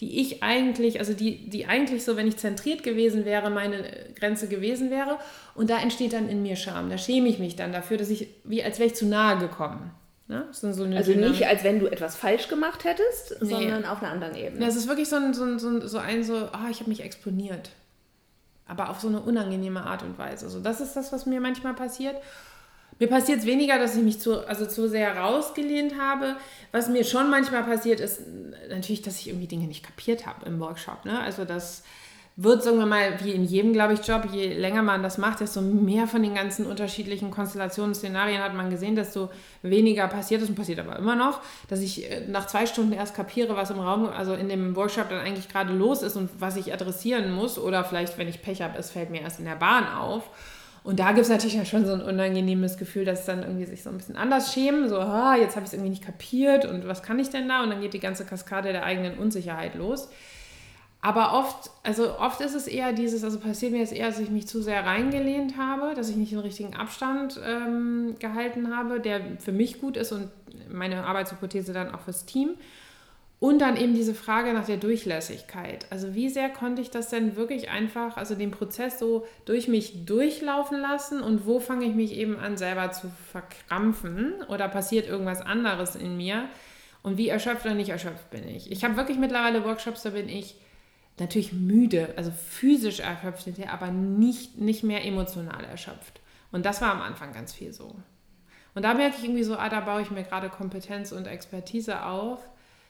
[0.02, 3.84] die ich eigentlich, also die, die eigentlich so, wenn ich zentriert gewesen wäre, meine
[4.16, 5.18] Grenze gewesen wäre.
[5.56, 6.90] Und da entsteht dann in mir Scham.
[6.90, 9.92] Da schäme ich mich dann dafür, dass ich, wie als wäre ich zu nahe gekommen.
[10.28, 10.48] Ne?
[10.52, 13.50] So also nicht, als wenn du etwas falsch gemacht hättest, nee.
[13.50, 14.62] sondern auf einer anderen Ebene.
[14.62, 16.80] Ja, es ist wirklich so ein, so ein, so ein, so ein so, oh, ich
[16.80, 17.72] habe mich exponiert
[18.70, 20.46] aber auf so eine unangenehme Art und Weise.
[20.46, 22.16] Also das ist das, was mir manchmal passiert.
[23.00, 26.36] Mir passiert es weniger, dass ich mich zu, also zu sehr rausgelehnt habe.
[26.72, 28.22] Was mir schon manchmal passiert, ist
[28.70, 31.06] natürlich, dass ich irgendwie Dinge nicht kapiert habe im Workshop.
[31.06, 31.20] Ne?
[31.20, 31.84] Also das
[32.42, 35.42] wird sagen wir mal, wie in jedem, glaube ich, Job, je länger man das macht,
[35.42, 39.30] desto mehr von den ganzen unterschiedlichen Konstellationen, Szenarien hat man gesehen, desto
[39.62, 43.14] weniger passiert ist und passiert aber immer noch, dass ich äh, nach zwei Stunden erst
[43.14, 46.56] kapiere, was im Raum, also in dem Workshop dann eigentlich gerade los ist und was
[46.56, 49.56] ich adressieren muss oder vielleicht, wenn ich Pech habe, es fällt mir erst in der
[49.56, 50.24] Bahn auf.
[50.86, 53.90] Und da gibt es natürlich schon so ein unangenehmes Gefühl, dass dann irgendwie sich so
[53.90, 57.04] ein bisschen anders schämen, so, ah, jetzt habe ich es irgendwie nicht kapiert und was
[57.04, 57.64] kann ich denn da?
[57.64, 60.08] Und dann geht die ganze Kaskade der eigenen Unsicherheit los.
[61.02, 64.30] Aber oft, also oft ist es eher dieses, also passiert mir jetzt eher, dass ich
[64.30, 69.22] mich zu sehr reingelehnt habe, dass ich nicht den richtigen Abstand ähm, gehalten habe, der
[69.40, 70.30] für mich gut ist und
[70.70, 72.56] meine Arbeitshypothese dann auch fürs Team.
[73.40, 75.86] Und dann eben diese Frage nach der Durchlässigkeit.
[75.90, 80.04] Also wie sehr konnte ich das denn wirklich einfach, also den Prozess so durch mich
[80.06, 85.40] durchlaufen lassen und wo fange ich mich eben an selber zu verkrampfen oder passiert irgendwas
[85.40, 86.50] anderes in mir
[87.02, 88.74] und wie erschöpft oder nicht erschöpft bin ich.
[88.74, 90.58] Ich habe wirklich mittlerweile Workshops, da bin ich
[91.20, 96.22] natürlich müde, also physisch erschöpft hinterher, aber nicht, nicht mehr emotional erschöpft.
[96.52, 97.96] Und das war am Anfang ganz viel so.
[98.76, 102.06] Und da merke ich irgendwie so, ah, da baue ich mir gerade Kompetenz und Expertise
[102.06, 102.40] auf,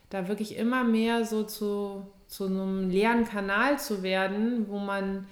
[0.09, 5.25] da wirklich immer mehr so zu, zu einem leeren Kanal zu werden, wo man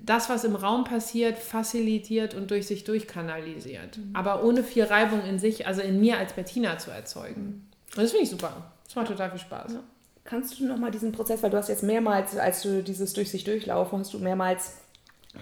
[0.00, 3.98] das, was im Raum passiert, facilitiert und durch sich durchkanalisiert.
[3.98, 4.10] Mhm.
[4.14, 7.70] Aber ohne viel Reibung in sich, also in mir als Bettina zu erzeugen.
[7.96, 8.72] Und das finde ich super.
[8.84, 9.74] Das macht total viel Spaß.
[9.74, 9.80] Ja.
[10.24, 13.44] Kannst du nochmal diesen Prozess, weil du hast jetzt mehrmals, als du dieses durch sich
[13.44, 14.78] durchlaufen, hast du mehrmals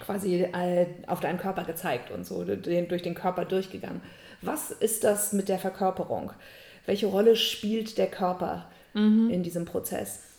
[0.01, 4.01] quasi äh, auf deinen Körper gezeigt und so, den, durch den Körper durchgegangen.
[4.41, 6.33] Was ist das mit der Verkörperung?
[6.85, 9.31] Welche Rolle spielt der Körper mhm.
[9.31, 10.32] in diesem Prozess?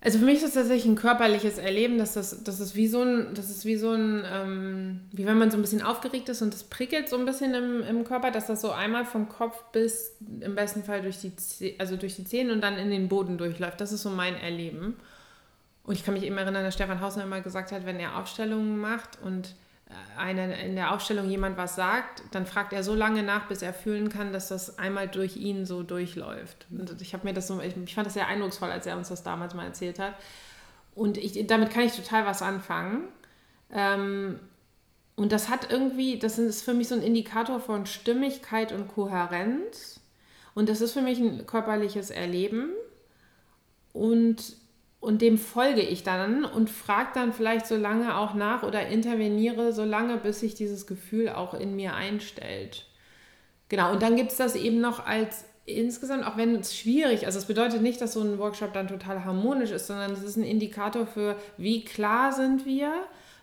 [0.00, 3.02] Also für mich ist das tatsächlich ein körperliches Erleben, dass das, das ist wie so
[3.02, 6.40] ein, das ist wie so ein, ähm, wie wenn man so ein bisschen aufgeregt ist
[6.40, 9.60] und das prickelt so ein bisschen im, im Körper, dass das so einmal vom Kopf
[9.72, 11.32] bis im besten Fall durch die,
[11.80, 13.80] also durch die Zähne und dann in den Boden durchläuft.
[13.80, 14.96] Das ist so mein Erleben.
[15.82, 18.78] Und ich kann mich eben erinnern, dass Stefan Hausner immer gesagt hat, wenn er Aufstellungen
[18.78, 19.56] macht und
[20.16, 23.72] eine, in der Aufstellung jemand was sagt, dann fragt er so lange nach, bis er
[23.72, 26.66] fühlen kann, dass das einmal durch ihn so durchläuft.
[26.70, 29.08] Und ich habe mir das so, ich, ich, fand das sehr eindrucksvoll, als er uns
[29.08, 30.14] das damals mal erzählt hat.
[30.94, 33.04] Und ich, damit kann ich total was anfangen.
[33.72, 34.40] Ähm,
[35.16, 40.00] und das hat irgendwie, das ist für mich so ein Indikator von Stimmigkeit und Kohärenz.
[40.54, 42.70] Und das ist für mich ein körperliches Erleben.
[43.92, 44.54] Und
[45.00, 49.72] und dem folge ich dann und frage dann vielleicht so lange auch nach oder interveniere
[49.72, 52.86] so lange, bis sich dieses Gefühl auch in mir einstellt.
[53.68, 57.26] Genau, und dann gibt es das eben noch als insgesamt, auch wenn es schwierig ist,
[57.26, 60.36] also es bedeutet nicht, dass so ein Workshop dann total harmonisch ist, sondern es ist
[60.36, 62.92] ein Indikator für, wie klar sind wir,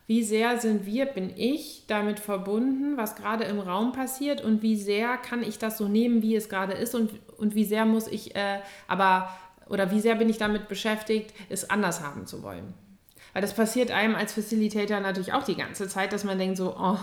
[0.08, 4.76] wie sehr sind wir, bin ich damit verbunden, was gerade im Raum passiert und wie
[4.76, 8.08] sehr kann ich das so nehmen, wie es gerade ist und, und wie sehr muss
[8.08, 9.30] ich äh, aber
[9.70, 12.74] oder wie sehr bin ich damit beschäftigt, es anders haben zu wollen.
[13.34, 16.76] Weil das passiert einem als Facilitator natürlich auch die ganze Zeit, dass man denkt so,
[16.78, 16.98] oh,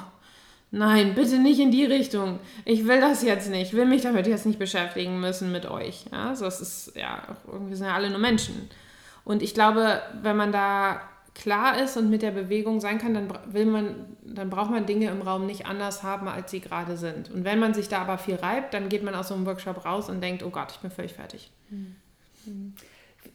[0.70, 2.38] nein, bitte nicht in die Richtung.
[2.64, 6.06] Ich will das jetzt nicht, ich will mich damit jetzt nicht beschäftigen müssen mit euch.
[6.10, 8.70] Ja, also ist, ja, irgendwie sind ja alle nur Menschen.
[9.24, 11.02] Und ich glaube, wenn man da
[11.34, 15.08] klar ist und mit der Bewegung sein kann, dann will man, dann braucht man Dinge
[15.10, 17.30] im Raum nicht anders haben, als sie gerade sind.
[17.30, 19.84] Und wenn man sich da aber viel reibt, dann geht man aus so einem Workshop
[19.84, 21.50] raus und denkt, oh Gott, ich bin völlig fertig.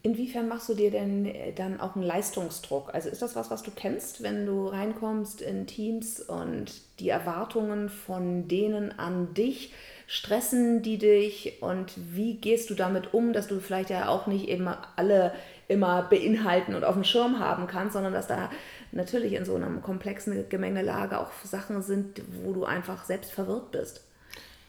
[0.03, 2.93] Inwiefern machst du dir denn äh, dann auch einen Leistungsdruck?
[2.93, 7.89] Also ist das was, was du kennst, wenn du reinkommst in Teams und die Erwartungen
[7.89, 9.73] von denen an dich
[10.07, 14.47] stressen die dich und wie gehst du damit um, dass du vielleicht ja auch nicht
[14.47, 15.33] eben alle
[15.67, 18.49] immer beinhalten und auf dem Schirm haben kannst, sondern dass da
[18.93, 24.06] natürlich in so einer komplexen Gemengelage auch Sachen sind, wo du einfach selbst verwirrt bist.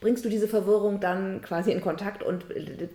[0.01, 2.87] Bringst du diese Verwirrung dann quasi in Kontakt und äh,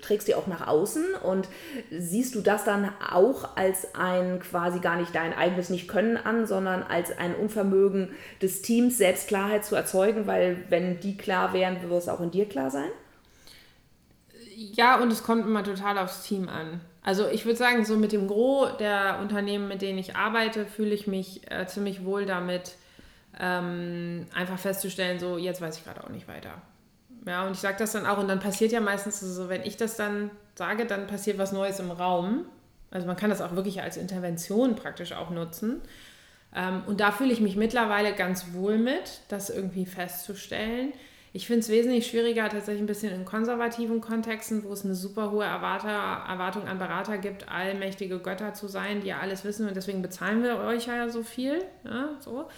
[0.00, 1.48] trägst die auch nach außen und
[1.90, 6.82] siehst du das dann auch als ein quasi gar nicht dein eigenes Nicht-Können an, sondern
[6.82, 11.96] als ein Unvermögen des Teams, selbst Klarheit zu erzeugen, weil wenn die klar wären, würde
[11.96, 12.90] es auch in dir klar sein?
[14.56, 16.80] Ja, und es kommt immer total aufs Team an.
[17.02, 20.94] Also ich würde sagen, so mit dem Gros der Unternehmen, mit denen ich arbeite, fühle
[20.94, 22.72] ich mich äh, ziemlich wohl damit,
[23.38, 26.62] ähm, einfach festzustellen, so jetzt weiß ich gerade auch nicht weiter.
[27.26, 29.76] Ja, und ich sage das dann auch und dann passiert ja meistens so, wenn ich
[29.76, 32.46] das dann sage, dann passiert was Neues im Raum.
[32.90, 35.82] Also man kann das auch wirklich als Intervention praktisch auch nutzen.
[36.54, 40.92] Ähm, und da fühle ich mich mittlerweile ganz wohl mit, das irgendwie festzustellen.
[41.34, 45.30] Ich finde es wesentlich schwieriger, tatsächlich ein bisschen in konservativen Kontexten, wo es eine super
[45.30, 45.88] hohe Erwarter,
[46.26, 50.42] Erwartung an Berater gibt, allmächtige Götter zu sein, die ja alles wissen und deswegen bezahlen
[50.42, 51.62] wir euch ja so viel.
[51.84, 52.48] Ja, so.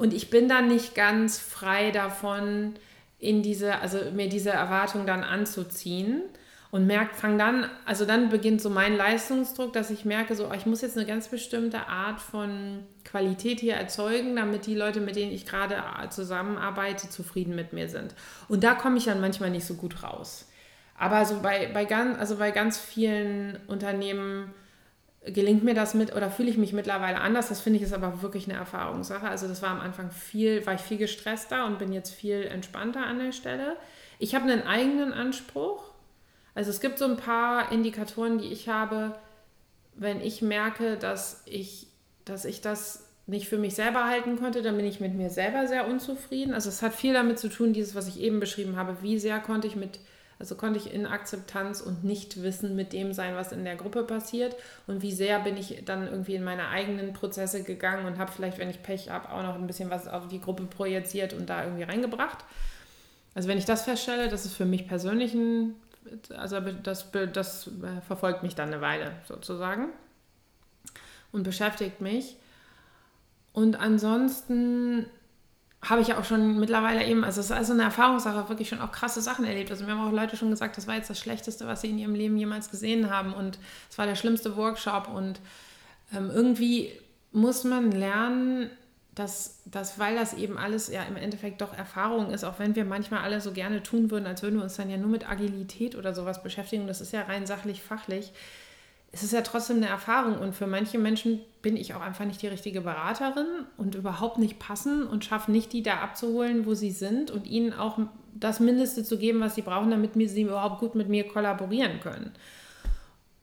[0.00, 2.72] Und ich bin dann nicht ganz frei davon,
[3.18, 6.22] in diese, also mir diese Erwartung dann anzuziehen
[6.70, 10.54] und merke, fang dann, also dann beginnt so mein Leistungsdruck, dass ich merke, so, oh,
[10.54, 15.16] ich muss jetzt eine ganz bestimmte Art von Qualität hier erzeugen, damit die Leute, mit
[15.16, 15.76] denen ich gerade
[16.08, 18.14] zusammenarbeite, zufrieden mit mir sind.
[18.48, 20.48] Und da komme ich dann manchmal nicht so gut raus.
[20.96, 24.54] Aber so bei, bei, ganz, also bei ganz vielen Unternehmen
[25.26, 27.48] gelingt mir das mit oder fühle ich mich mittlerweile anders.
[27.48, 29.28] Das finde ich ist aber wirklich eine Erfahrungssache.
[29.28, 33.06] Also das war am Anfang viel, war ich viel gestresster und bin jetzt viel entspannter
[33.06, 33.76] an der Stelle.
[34.18, 35.90] Ich habe einen eigenen Anspruch
[36.54, 39.14] also es gibt so ein paar Indikatoren, die ich habe,
[39.94, 41.86] wenn ich merke, dass ich,
[42.24, 45.68] dass ich das nicht für mich selber halten konnte, dann bin ich mit mir selber
[45.68, 46.52] sehr unzufrieden.
[46.52, 49.38] Also es hat viel damit zu tun, dieses, was ich eben beschrieben habe, wie sehr
[49.38, 50.00] konnte ich mit,
[50.40, 54.56] also konnte ich in Akzeptanz und Nichtwissen mit dem sein, was in der Gruppe passiert
[54.88, 58.58] und wie sehr bin ich dann irgendwie in meine eigenen Prozesse gegangen und habe vielleicht,
[58.58, 61.64] wenn ich Pech habe, auch noch ein bisschen was auf die Gruppe projiziert und da
[61.64, 62.38] irgendwie reingebracht.
[63.34, 65.76] Also wenn ich das feststelle, das ist für mich persönlich ein
[66.36, 69.88] also das, das äh, verfolgt mich dann eine Weile sozusagen
[71.32, 72.36] und beschäftigt mich.
[73.52, 75.06] Und ansonsten
[75.82, 78.80] habe ich ja auch schon mittlerweile eben, also es ist also eine Erfahrungssache, wirklich schon
[78.80, 79.70] auch krasse Sachen erlebt.
[79.70, 81.98] Also mir haben auch Leute schon gesagt, das war jetzt das Schlechteste, was sie in
[81.98, 83.58] ihrem Leben jemals gesehen haben und
[83.88, 85.40] es war der schlimmste Workshop und
[86.14, 86.92] ähm, irgendwie
[87.32, 88.70] muss man lernen,
[89.14, 92.84] dass, dass, weil das eben alles ja im Endeffekt doch Erfahrung ist, auch wenn wir
[92.84, 95.96] manchmal alle so gerne tun würden, als würden wir uns dann ja nur mit Agilität
[95.96, 98.32] oder sowas beschäftigen, das ist ja rein sachlich, fachlich,
[99.12, 102.42] es ist ja trotzdem eine Erfahrung und für manche Menschen bin ich auch einfach nicht
[102.42, 103.46] die richtige Beraterin
[103.76, 107.72] und überhaupt nicht passen und schaffe nicht, die da abzuholen, wo sie sind und ihnen
[107.72, 107.98] auch
[108.34, 112.32] das Mindeste zu geben, was sie brauchen, damit sie überhaupt gut mit mir kollaborieren können.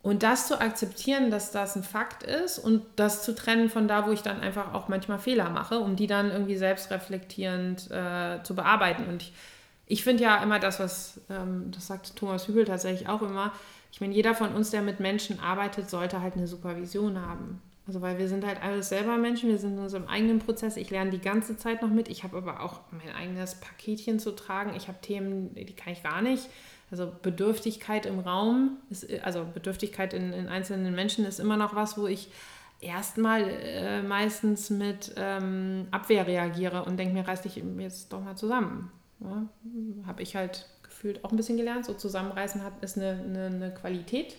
[0.02, 4.08] Und das zu akzeptieren, dass das ein Fakt ist und das zu trennen von da,
[4.08, 8.56] wo ich dann einfach auch manchmal Fehler mache, um die dann irgendwie selbstreflektierend äh, zu
[8.56, 9.06] bearbeiten.
[9.08, 9.34] Und ich,
[9.86, 13.52] ich finde ja immer das, was, ähm, das sagt Thomas Hübel tatsächlich auch immer,
[13.92, 17.62] ich meine, jeder von uns, der mit Menschen arbeitet, sollte halt eine Supervision haben.
[17.88, 20.76] Also weil wir sind halt alles selber Menschen, wir sind in unserem eigenen Prozess.
[20.76, 22.10] Ich lerne die ganze Zeit noch mit.
[22.10, 24.74] Ich habe aber auch mein eigenes Paketchen zu tragen.
[24.76, 26.50] Ich habe Themen, die kann ich gar nicht.
[26.92, 31.98] Also Bedürftigkeit im Raum, ist, also Bedürftigkeit in, in einzelnen Menschen ist immer noch was,
[31.98, 32.30] wo ich
[32.82, 38.36] erstmal äh, meistens mit ähm, Abwehr reagiere und denke mir, reiß dich jetzt doch mal
[38.36, 38.92] zusammen.
[39.20, 39.48] Ja,
[40.06, 41.86] Habe ich halt gefühlt auch ein bisschen gelernt.
[41.86, 44.36] So zusammenreißen hat, ist eine, eine, eine Qualität.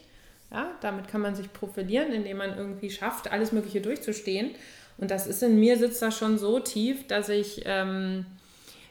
[0.51, 4.55] Ja, damit kann man sich profilieren, indem man irgendwie schafft, alles Mögliche durchzustehen.
[4.97, 8.25] Und das ist in mir, sitzt da schon so tief, dass ich ähm,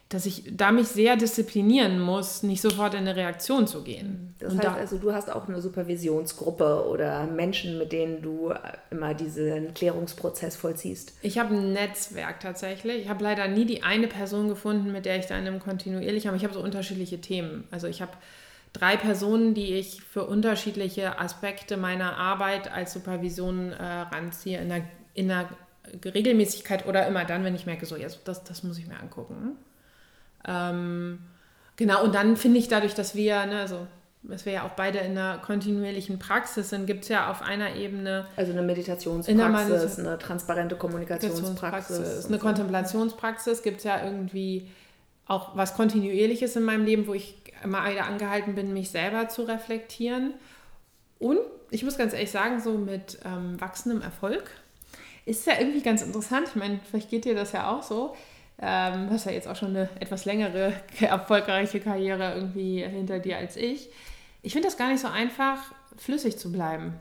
[0.10, 4.36] dass ich da mich sehr disziplinieren muss, nicht sofort in eine Reaktion zu gehen.
[4.40, 8.54] Das und heißt da, also, du hast auch eine Supervisionsgruppe oder Menschen, mit denen du
[8.90, 11.14] immer diesen Klärungsprozess vollziehst.
[11.24, 13.04] Ich habe ein Netzwerk tatsächlich.
[13.04, 16.26] Ich habe leider nie die eine Person gefunden, mit der ich da in einem kontinuierlich
[16.26, 16.38] habe.
[16.38, 17.66] Ich habe so unterschiedliche Themen.
[17.70, 18.14] Also ich habe
[18.74, 24.86] drei Personen, die ich für unterschiedliche Aspekte meiner Arbeit als Supervision äh, ranziehe, in einer,
[25.14, 25.50] in einer
[26.04, 29.58] Regelmäßigkeit oder immer dann, wenn ich merke, so, jetzt, das, das muss ich mir angucken.
[30.46, 31.20] Ähm,
[31.76, 33.88] genau, und dann finde ich dadurch, dass wir, ne, also
[34.24, 37.76] dass wir ja auch beide in einer kontinuierlichen Praxis sind, gibt es ja auf einer
[37.76, 38.26] Ebene.
[38.36, 42.26] Also eine Meditationspraxis, eine transparente Kommunikationspraxis.
[42.26, 44.70] Eine Kontemplationspraxis gibt es ja irgendwie
[45.28, 49.44] auch was Kontinuierliches in meinem Leben, wo ich immer wieder angehalten bin, mich selber zu
[49.44, 50.34] reflektieren.
[51.20, 51.40] Und
[51.72, 54.50] ich muss ganz ehrlich sagen, so mit ähm, wachsendem Erfolg
[55.26, 56.48] ist ja irgendwie ganz interessant.
[56.50, 58.16] Ich meine, vielleicht geht dir das ja auch so.
[58.60, 63.56] Ähm, hast ja jetzt auch schon eine etwas längere, erfolgreiche Karriere irgendwie hinter dir als
[63.56, 63.90] ich.
[64.42, 65.60] Ich finde das gar nicht so einfach,
[65.98, 66.94] flüssig zu bleiben.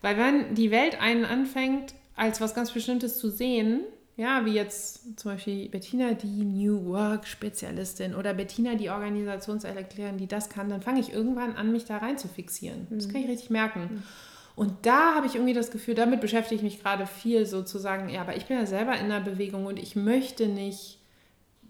[0.00, 3.80] Weil wenn die Welt einen anfängt, als was ganz Bestimmtes zu sehen,
[4.16, 10.48] ja, wie jetzt zum Beispiel Bettina, die New Work-Spezialistin oder Bettina, die Organisationserklärerin, die das
[10.48, 12.86] kann, dann fange ich irgendwann an, mich da rein zu fixieren.
[12.90, 13.80] Das kann ich richtig merken.
[13.80, 14.02] Mhm.
[14.56, 18.20] Und da habe ich irgendwie das Gefühl, damit beschäftige ich mich gerade viel sozusagen, ja,
[18.20, 20.98] aber ich bin ja selber in der Bewegung und ich möchte nicht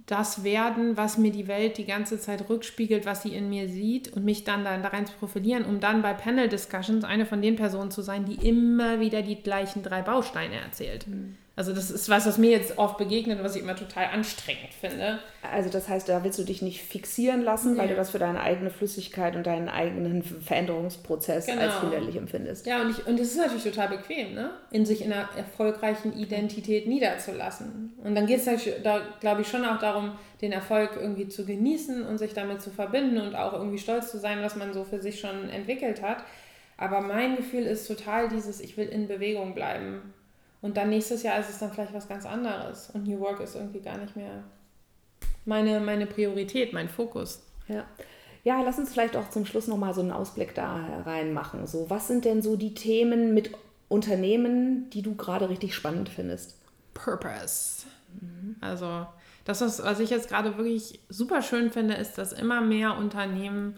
[0.05, 4.13] das werden, was mir die Welt die ganze Zeit rückspiegelt, was sie in mir sieht
[4.13, 7.57] und mich dann da, rein zu profilieren, um dann bei Panel Discussions eine von den
[7.57, 11.09] Personen zu sein, die immer wieder die gleichen drei Bausteine erzählt.
[11.09, 11.39] Mhm.
[11.57, 14.75] Also das ist was, was mir jetzt oft begegnet und was ich immer total anstrengend
[14.75, 15.21] finde.
[15.41, 17.83] Also das heißt, da willst du dich nicht fixieren lassen, ja.
[17.83, 21.63] weil du das für deine eigene Flüssigkeit und deinen eigenen Veränderungsprozess genau.
[21.63, 22.67] als hinderlich empfindest.
[22.67, 24.51] Ja, und, ich, und das ist natürlich total bequem, ne?
[24.73, 27.93] in sich in einer erfolgreichen Identität niederzulassen.
[28.03, 31.47] Und dann geht es halt da, glaube ich, schon auch darum, den Erfolg irgendwie zu
[31.47, 34.83] genießen und sich damit zu verbinden und auch irgendwie stolz zu sein, was man so
[34.83, 36.25] für sich schon entwickelt hat.
[36.77, 40.13] Aber mein Gefühl ist total dieses, ich will in Bewegung bleiben
[40.65, 42.89] und dann nächstes Jahr ist es dann vielleicht was ganz anderes.
[42.95, 44.45] Und New Work ist irgendwie gar nicht mehr
[45.45, 47.43] meine, meine Priorität, mein Fokus.
[47.69, 47.85] Ja.
[48.45, 51.67] Ja, lass uns vielleicht auch zum Schluss nochmal so einen Ausblick da reinmachen.
[51.67, 53.51] So, was sind denn so die Themen mit
[53.91, 56.57] Unternehmen, die du gerade richtig spannend findest?
[56.95, 57.85] Purpose.
[58.23, 58.57] Mhm.
[58.63, 59.07] Also,
[59.45, 63.77] das, was, was ich jetzt gerade wirklich super schön finde, ist, dass immer mehr Unternehmen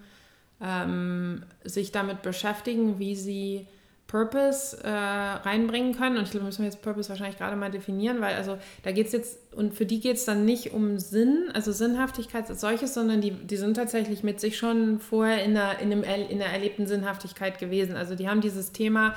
[0.61, 3.67] ähm, sich damit beschäftigen, wie sie
[4.07, 6.17] Purpose äh, reinbringen können.
[6.17, 9.07] Und ich glaube, müssen wir jetzt Purpose wahrscheinlich gerade mal definieren, weil also da geht
[9.07, 12.95] es jetzt, und für die geht es dann nicht um Sinn, also Sinnhaftigkeit als solches,
[12.95, 16.53] sondern die, die sind tatsächlich mit sich schon vorher in der, in, einem, in der
[16.53, 17.97] erlebten Sinnhaftigkeit gewesen.
[17.97, 19.15] Also die haben dieses Thema,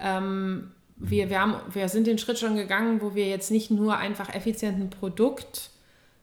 [0.00, 3.98] ähm, wir, wir, haben, wir sind den Schritt schon gegangen, wo wir jetzt nicht nur
[3.98, 5.70] einfach effizient ein Produkt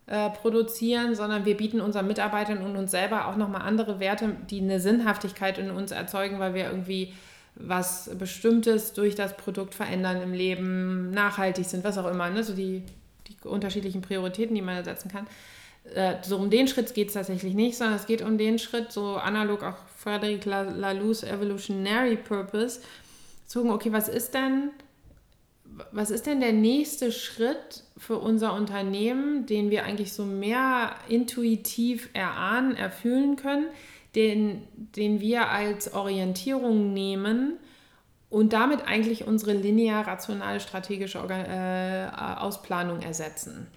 [0.08, 4.62] äh, produzieren, sondern wir bieten unseren Mitarbeitern und uns selber auch nochmal andere Werte, die
[4.62, 7.14] eine Sinnhaftigkeit in uns erzeugen, weil wir irgendwie
[7.60, 12.44] was Bestimmtes durch das Produkt verändern im Leben, nachhaltig sind, was auch immer, ne?
[12.44, 12.84] so die,
[13.28, 15.28] die unterschiedlichen Prioritäten, die man setzen kann.
[15.94, 18.92] Äh, so um den Schritt geht es tatsächlich nicht, sondern es geht um den Schritt,
[18.92, 22.80] so analog auch Frederic Laloux Evolutionary Purpose,
[23.46, 24.70] zu gucken, okay, was ist denn,
[25.92, 32.10] was ist denn der nächste Schritt für unser Unternehmen, den wir eigentlich so mehr intuitiv
[32.14, 33.68] erahnen, erfüllen können,
[34.16, 37.58] den, den wir als Orientierung nehmen
[38.30, 43.68] und damit eigentlich unsere linear-rationale strategische äh, Ausplanung ersetzen.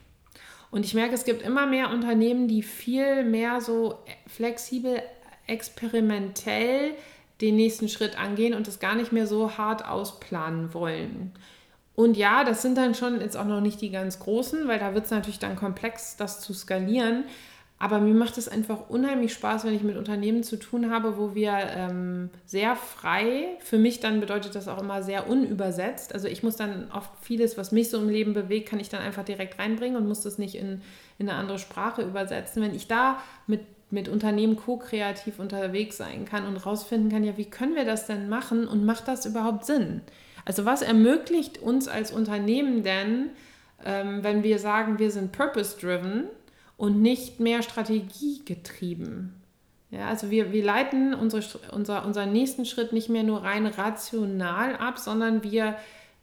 [0.71, 5.03] Und ich merke, es gibt immer mehr Unternehmen, die viel mehr so flexibel,
[5.47, 6.95] experimentell
[7.43, 11.33] den nächsten Schritt angehen und das gar nicht mehr so hart ausplanen wollen.
[11.95, 14.95] Und ja, das sind dann schon jetzt auch noch nicht die ganz großen, weil da
[14.95, 17.25] wird es natürlich dann komplex, das zu skalieren.
[17.83, 21.35] Aber mir macht es einfach unheimlich Spaß, wenn ich mit Unternehmen zu tun habe, wo
[21.35, 26.15] wir ähm, sehr frei, für mich dann bedeutet das auch immer sehr unübersetzt.
[26.15, 29.01] Also ich muss dann oft vieles, was mich so im Leben bewegt, kann ich dann
[29.01, 30.81] einfach direkt reinbringen und muss das nicht in,
[31.19, 32.63] in eine andere Sprache übersetzen.
[32.63, 37.51] Wenn ich da mit, mit Unternehmen co-kreativ unterwegs sein kann und rausfinden kann, ja, wie
[37.51, 40.03] können wir das denn machen und macht das überhaupt Sinn?
[40.45, 43.31] Also was ermöglicht uns als Unternehmen denn,
[43.85, 46.29] ähm, wenn wir sagen, wir sind purpose-driven,
[46.83, 49.41] und nicht mehr strategiegetrieben.
[49.93, 54.75] Ja, also wir, wir leiten unsere, unser, unseren nächsten Schritt nicht mehr nur rein rational
[54.75, 55.77] ab, sondern wir,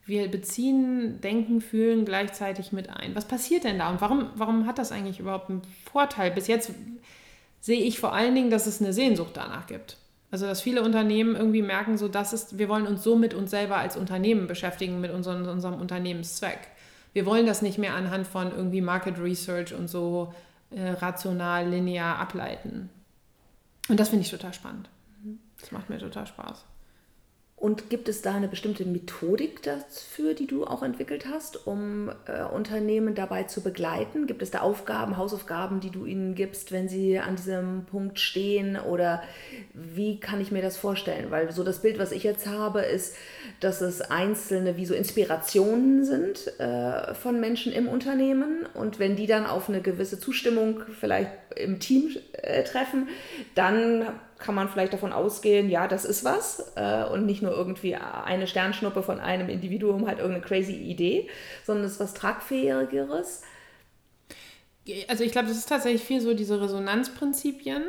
[0.04, 3.14] wir beziehen Denken, Fühlen gleichzeitig mit ein.
[3.14, 6.30] Was passiert denn da und warum, warum hat das eigentlich überhaupt einen Vorteil?
[6.30, 6.72] Bis jetzt
[7.60, 9.96] sehe ich vor allen Dingen, dass es eine Sehnsucht danach gibt.
[10.30, 13.50] Also dass viele Unternehmen irgendwie merken, so das ist, wir wollen uns so mit uns
[13.50, 16.58] selber als Unternehmen beschäftigen, mit unserem, unserem Unternehmenszweck.
[17.14, 20.34] Wir wollen das nicht mehr anhand von irgendwie Market Research und so
[20.70, 22.90] äh, rational, linear ableiten.
[23.88, 24.88] Und das finde ich total spannend.
[25.60, 26.64] Das macht mir total Spaß.
[27.60, 32.42] Und gibt es da eine bestimmte Methodik dafür, die du auch entwickelt hast, um äh,
[32.42, 34.26] Unternehmen dabei zu begleiten?
[34.26, 38.78] Gibt es da Aufgaben, Hausaufgaben, die du ihnen gibst, wenn sie an diesem Punkt stehen?
[38.80, 39.22] Oder
[39.74, 41.30] wie kann ich mir das vorstellen?
[41.30, 43.14] Weil so das Bild, was ich jetzt habe, ist,
[43.60, 48.66] dass es einzelne wie so Inspirationen sind äh, von Menschen im Unternehmen.
[48.72, 53.08] Und wenn die dann auf eine gewisse Zustimmung vielleicht im Team äh, treffen,
[53.54, 54.06] dann
[54.40, 58.46] kann man vielleicht davon ausgehen, ja, das ist was äh, und nicht nur irgendwie eine
[58.46, 61.28] Sternschnuppe von einem Individuum hat irgendeine crazy Idee,
[61.64, 63.42] sondern es ist was Tragfähigeres.
[65.08, 67.84] Also ich glaube, das ist tatsächlich viel so diese Resonanzprinzipien.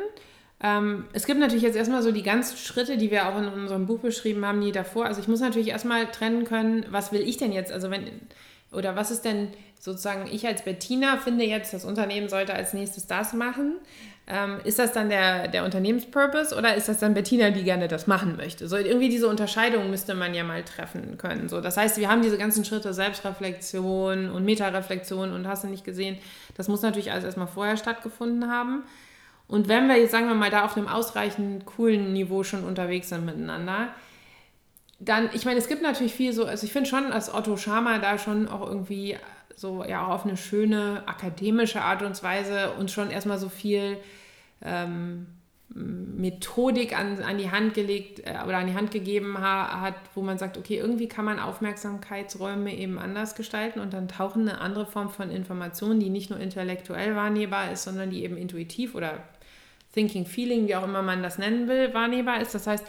[0.62, 3.86] Ähm, es gibt natürlich jetzt erstmal so die ganzen Schritte, die wir auch in unserem
[3.86, 5.06] Buch beschrieben haben, die davor.
[5.06, 7.72] Also ich muss natürlich erstmal trennen können, was will ich denn jetzt?
[7.72, 8.06] Also wenn,
[8.70, 9.48] oder was ist denn
[9.80, 13.78] sozusagen, ich als Bettina finde jetzt, das Unternehmen sollte als nächstes das machen.
[14.28, 18.06] Ähm, ist das dann der, der Unternehmenspurpose oder ist das dann Bettina, die gerne das
[18.06, 18.68] machen möchte?
[18.68, 21.48] So irgendwie diese Unterscheidung müsste man ja mal treffen können.
[21.48, 25.84] So, das heißt, wir haben diese ganzen Schritte Selbstreflexion und Metareflexion und hast du nicht
[25.84, 26.18] gesehen,
[26.56, 28.84] das muss natürlich alles erstmal vorher stattgefunden haben.
[29.48, 33.08] Und wenn wir jetzt, sagen wir mal, da auf einem ausreichend coolen Niveau schon unterwegs
[33.08, 33.88] sind miteinander,
[35.00, 37.98] dann, ich meine, es gibt natürlich viel so, also ich finde schon, dass Otto Schama
[37.98, 39.16] da schon auch irgendwie
[39.56, 43.98] so, ja, auch auf eine schöne akademische Art und Weise uns schon erstmal so viel
[44.62, 45.26] ähm,
[45.74, 50.22] Methodik an, an die Hand gelegt äh, oder an die Hand gegeben ha, hat, wo
[50.22, 54.86] man sagt, okay, irgendwie kann man Aufmerksamkeitsräume eben anders gestalten und dann tauchen eine andere
[54.86, 59.22] Form von Information, die nicht nur intellektuell wahrnehmbar ist, sondern die eben intuitiv oder
[59.94, 62.54] Thinking, Feeling, wie auch immer man das nennen will, wahrnehmbar ist.
[62.54, 62.84] Das heißt,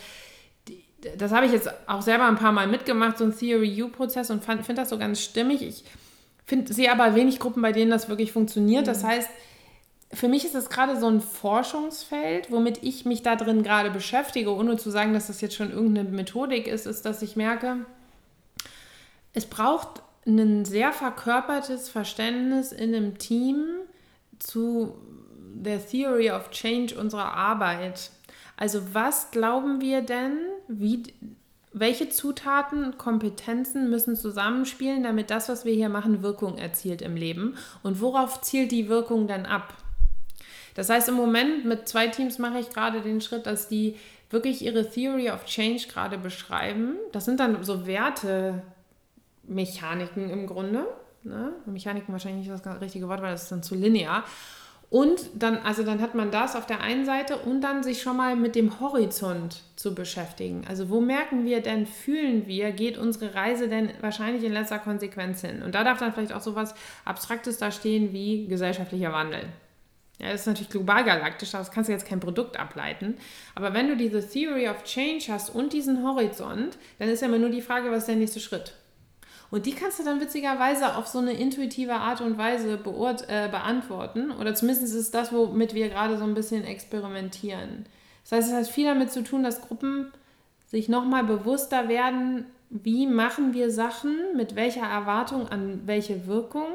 [1.17, 4.73] das habe ich jetzt auch selber ein paar Mal mitgemacht, so ein Theory-U-Prozess und finde
[4.73, 5.61] das so ganz stimmig.
[5.61, 5.83] Ich
[6.45, 8.87] finde, sehe aber wenig Gruppen, bei denen das wirklich funktioniert.
[8.87, 9.07] Das mhm.
[9.07, 9.29] heißt,
[10.13, 14.53] für mich ist das gerade so ein Forschungsfeld, womit ich mich da drin gerade beschäftige,
[14.53, 17.85] ohne zu sagen, dass das jetzt schon irgendeine Methodik ist, ist, dass ich merke,
[19.33, 23.65] es braucht ein sehr verkörpertes Verständnis in einem Team
[24.39, 24.95] zu
[25.55, 28.11] der Theory of Change unserer Arbeit.
[28.55, 30.37] Also was glauben wir denn,
[30.67, 31.03] wie,
[31.73, 37.15] welche Zutaten und Kompetenzen müssen zusammenspielen, damit das, was wir hier machen, Wirkung erzielt im
[37.15, 37.57] Leben?
[37.81, 39.73] Und worauf zielt die Wirkung dann ab?
[40.75, 43.95] Das heißt, im Moment mit zwei Teams mache ich gerade den Schritt, dass die
[44.29, 46.95] wirklich ihre Theory of Change gerade beschreiben.
[47.11, 50.87] Das sind dann so Wertemechaniken im Grunde.
[51.23, 51.53] Ne?
[51.65, 54.23] Mechaniken wahrscheinlich nicht das richtige Wort, weil das ist dann zu linear.
[54.93, 58.15] Und dann, also dann hat man das auf der einen Seite und dann sich schon
[58.15, 60.65] mal mit dem Horizont zu beschäftigen.
[60.69, 65.41] Also wo merken wir denn, fühlen wir, geht unsere Reise denn wahrscheinlich in letzter Konsequenz
[65.41, 65.63] hin?
[65.63, 66.75] Und da darf dann vielleicht auch so was
[67.05, 69.45] Abstraktes da stehen wie gesellschaftlicher Wandel.
[70.19, 73.15] Ja, das ist natürlich global galaktisch, das kannst du jetzt kein Produkt ableiten.
[73.55, 77.39] Aber wenn du diese Theory of Change hast und diesen Horizont, dann ist ja immer
[77.39, 78.75] nur die Frage, was ist der nächste Schritt?
[79.53, 84.31] Und die kannst du dann witzigerweise auf so eine intuitive Art und Weise äh, beantworten.
[84.31, 87.85] Oder zumindest ist das, womit wir gerade so ein bisschen experimentieren.
[88.23, 90.11] Das heißt, es hat viel damit zu tun, dass Gruppen
[90.65, 96.69] sich nochmal bewusster werden, wie machen wir Sachen, mit welcher Erwartung an welche Wirkung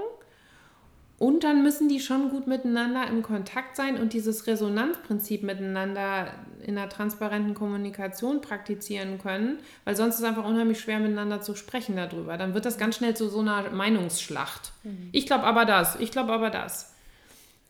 [1.19, 6.29] und dann müssen die schon gut miteinander im Kontakt sein und dieses Resonanzprinzip miteinander
[6.63, 11.57] in einer transparenten Kommunikation praktizieren können, weil sonst ist es einfach unheimlich schwer miteinander zu
[11.57, 12.37] sprechen darüber.
[12.37, 14.73] Dann wird das ganz schnell zu so einer Meinungsschlacht.
[14.85, 15.09] Mhm.
[15.11, 16.95] Ich glaube aber das, ich glaube aber das.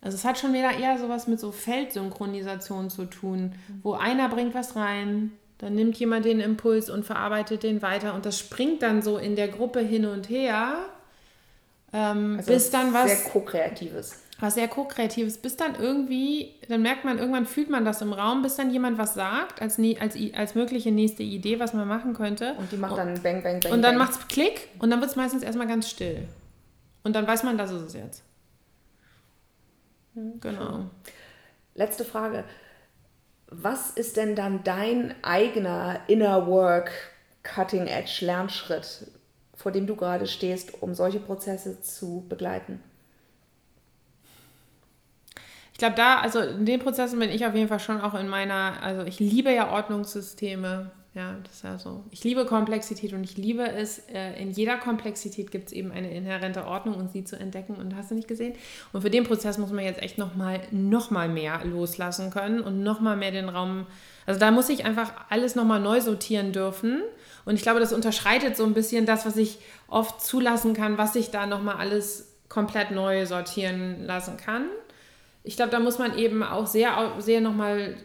[0.03, 3.81] Also es hat schon wieder eher sowas mit so Feldsynchronisation zu tun, mhm.
[3.83, 8.27] wo einer bringt was rein, dann nimmt jemand den Impuls und verarbeitet den weiter und
[8.27, 10.85] das springt dann so in der Gruppe hin und her
[11.93, 13.07] ähm, also bis dann was.
[13.11, 14.17] Sehr ko-kreatives.
[14.41, 18.43] Was sehr ko-kreatives, bis dann irgendwie, dann merkt man, irgendwann fühlt man das im Raum,
[18.43, 22.55] bis dann jemand was sagt, als, als, als mögliche nächste Idee, was man machen könnte.
[22.57, 23.73] Und die macht dann bang, bang, bang.
[23.73, 26.29] Und dann macht es Klick und dann wird es meistens erstmal ganz still.
[27.03, 28.23] Und dann weiß man, das ist es jetzt.
[30.15, 30.85] Hm, genau.
[31.75, 32.45] Letzte Frage.
[33.49, 36.93] Was ist denn dann dein eigener Inner Work
[37.43, 39.11] Cutting Edge Lernschritt?
[39.59, 42.81] Vor dem du gerade stehst, um solche Prozesse zu begleiten?
[45.73, 48.29] Ich glaube, da, also in den Prozessen bin ich auf jeden Fall schon auch in
[48.29, 50.91] meiner, also ich liebe ja Ordnungssysteme.
[51.15, 52.05] Ja, das ist ja so.
[52.11, 56.13] Ich liebe Komplexität und ich liebe es, äh, in jeder Komplexität gibt es eben eine
[56.13, 58.55] inhärente Ordnung und sie zu entdecken und hast du nicht gesehen.
[58.93, 62.83] Und für den Prozess muss man jetzt echt nochmal noch mal mehr loslassen können und
[62.85, 63.87] nochmal mehr den Raum,
[64.29, 67.01] also da muss ich einfach alles nochmal neu sortieren dürfen
[67.47, 69.59] und ich glaube, das unterschreitet so ein bisschen das, was ich
[69.89, 74.67] oft zulassen kann, was ich da nochmal alles komplett neu sortieren lassen kann.
[75.45, 77.97] Ich glaube, da muss man eben auch sehr, sehr nochmal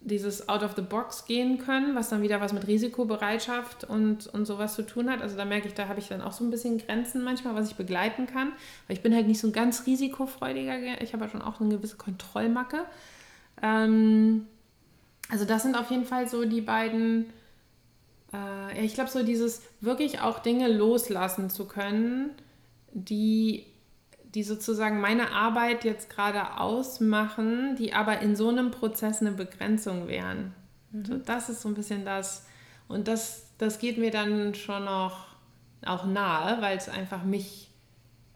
[0.00, 4.46] dieses Out of the Box gehen können, was dann wieder was mit Risikobereitschaft und, und
[4.46, 5.22] sowas zu tun hat.
[5.22, 7.70] Also da merke ich, da habe ich dann auch so ein bisschen Grenzen manchmal, was
[7.70, 8.48] ich begleiten kann.
[8.88, 11.76] Weil ich bin halt nicht so ein ganz risikofreudiger, ich habe ja schon auch eine
[11.76, 12.84] gewisse Kontrollmacke.
[13.62, 14.48] Ähm,
[15.32, 17.32] also das sind auf jeden Fall so die beiden
[18.32, 22.30] äh, ich glaube, so dieses wirklich auch Dinge loslassen zu können,
[22.92, 23.66] die
[24.34, 30.08] die sozusagen meine Arbeit jetzt gerade ausmachen, die aber in so einem Prozess eine Begrenzung
[30.08, 30.54] wären.
[30.90, 31.04] Mhm.
[31.04, 32.46] So, das ist so ein bisschen das.
[32.88, 35.26] Und das, das geht mir dann schon noch
[35.84, 37.70] auch nahe, weil es einfach mich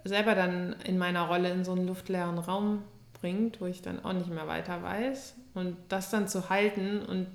[0.05, 2.83] selber dann in meiner Rolle in so einen luftleeren Raum
[3.27, 5.35] bringt, wo ich dann auch nicht mehr weiter weiß.
[5.55, 7.27] Und das dann zu halten und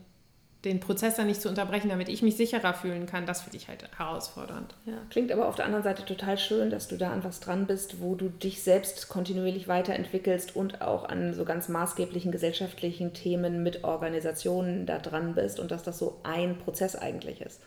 [0.64, 3.68] den Prozess dann nicht zu unterbrechen, damit ich mich sicherer fühlen kann, das finde ich
[3.68, 4.76] halt herausfordernd.
[4.86, 7.66] Ja, klingt aber auf der anderen Seite total schön, dass du da an was dran
[7.66, 13.64] bist, wo du dich selbst kontinuierlich weiterentwickelst und auch an so ganz maßgeblichen gesellschaftlichen Themen
[13.64, 17.60] mit Organisationen da dran bist und dass das so ein Prozess eigentlich ist.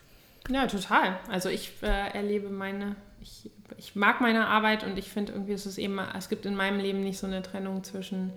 [0.48, 1.18] Ja, total.
[1.30, 5.64] Also ich äh, erlebe meine, ich, ich mag meine Arbeit und ich finde irgendwie, es
[5.66, 8.32] ist eben, es gibt in meinem Leben nicht so eine Trennung zwischen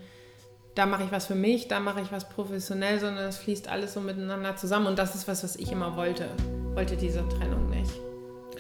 [0.76, 3.96] da mache ich was für mich, da mache ich was professionell, sondern es fließt alles
[3.96, 4.86] so miteinander zusammen.
[4.86, 6.30] Und das ist was, was ich immer wollte.
[6.76, 7.92] Wollte diese Trennung nicht.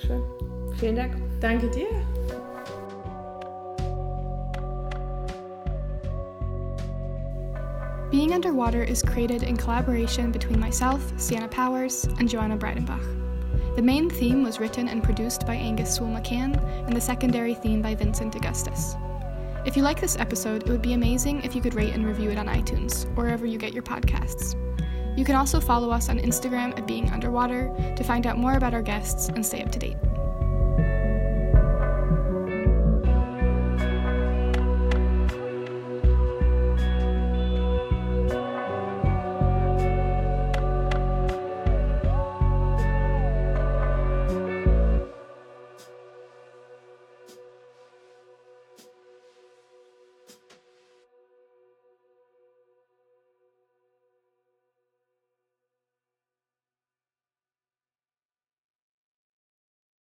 [0.02, 0.24] Schön.
[0.80, 1.16] Vielen Dank.
[1.40, 1.86] Danke dir.
[8.10, 13.17] Being Underwater is created in collaboration between myself, Sienna Powers, and Joanna Breidenbach.
[13.78, 16.58] The main theme was written and produced by Angus Sewell McCann,
[16.88, 18.96] and the secondary theme by Vincent Augustus.
[19.68, 22.32] If you like this episode, it would be amazing if you could rate and review
[22.32, 24.56] it on iTunes or wherever you get your podcasts.
[25.16, 28.74] You can also follow us on Instagram at Being Underwater to find out more about
[28.74, 29.98] our guests and stay up to date.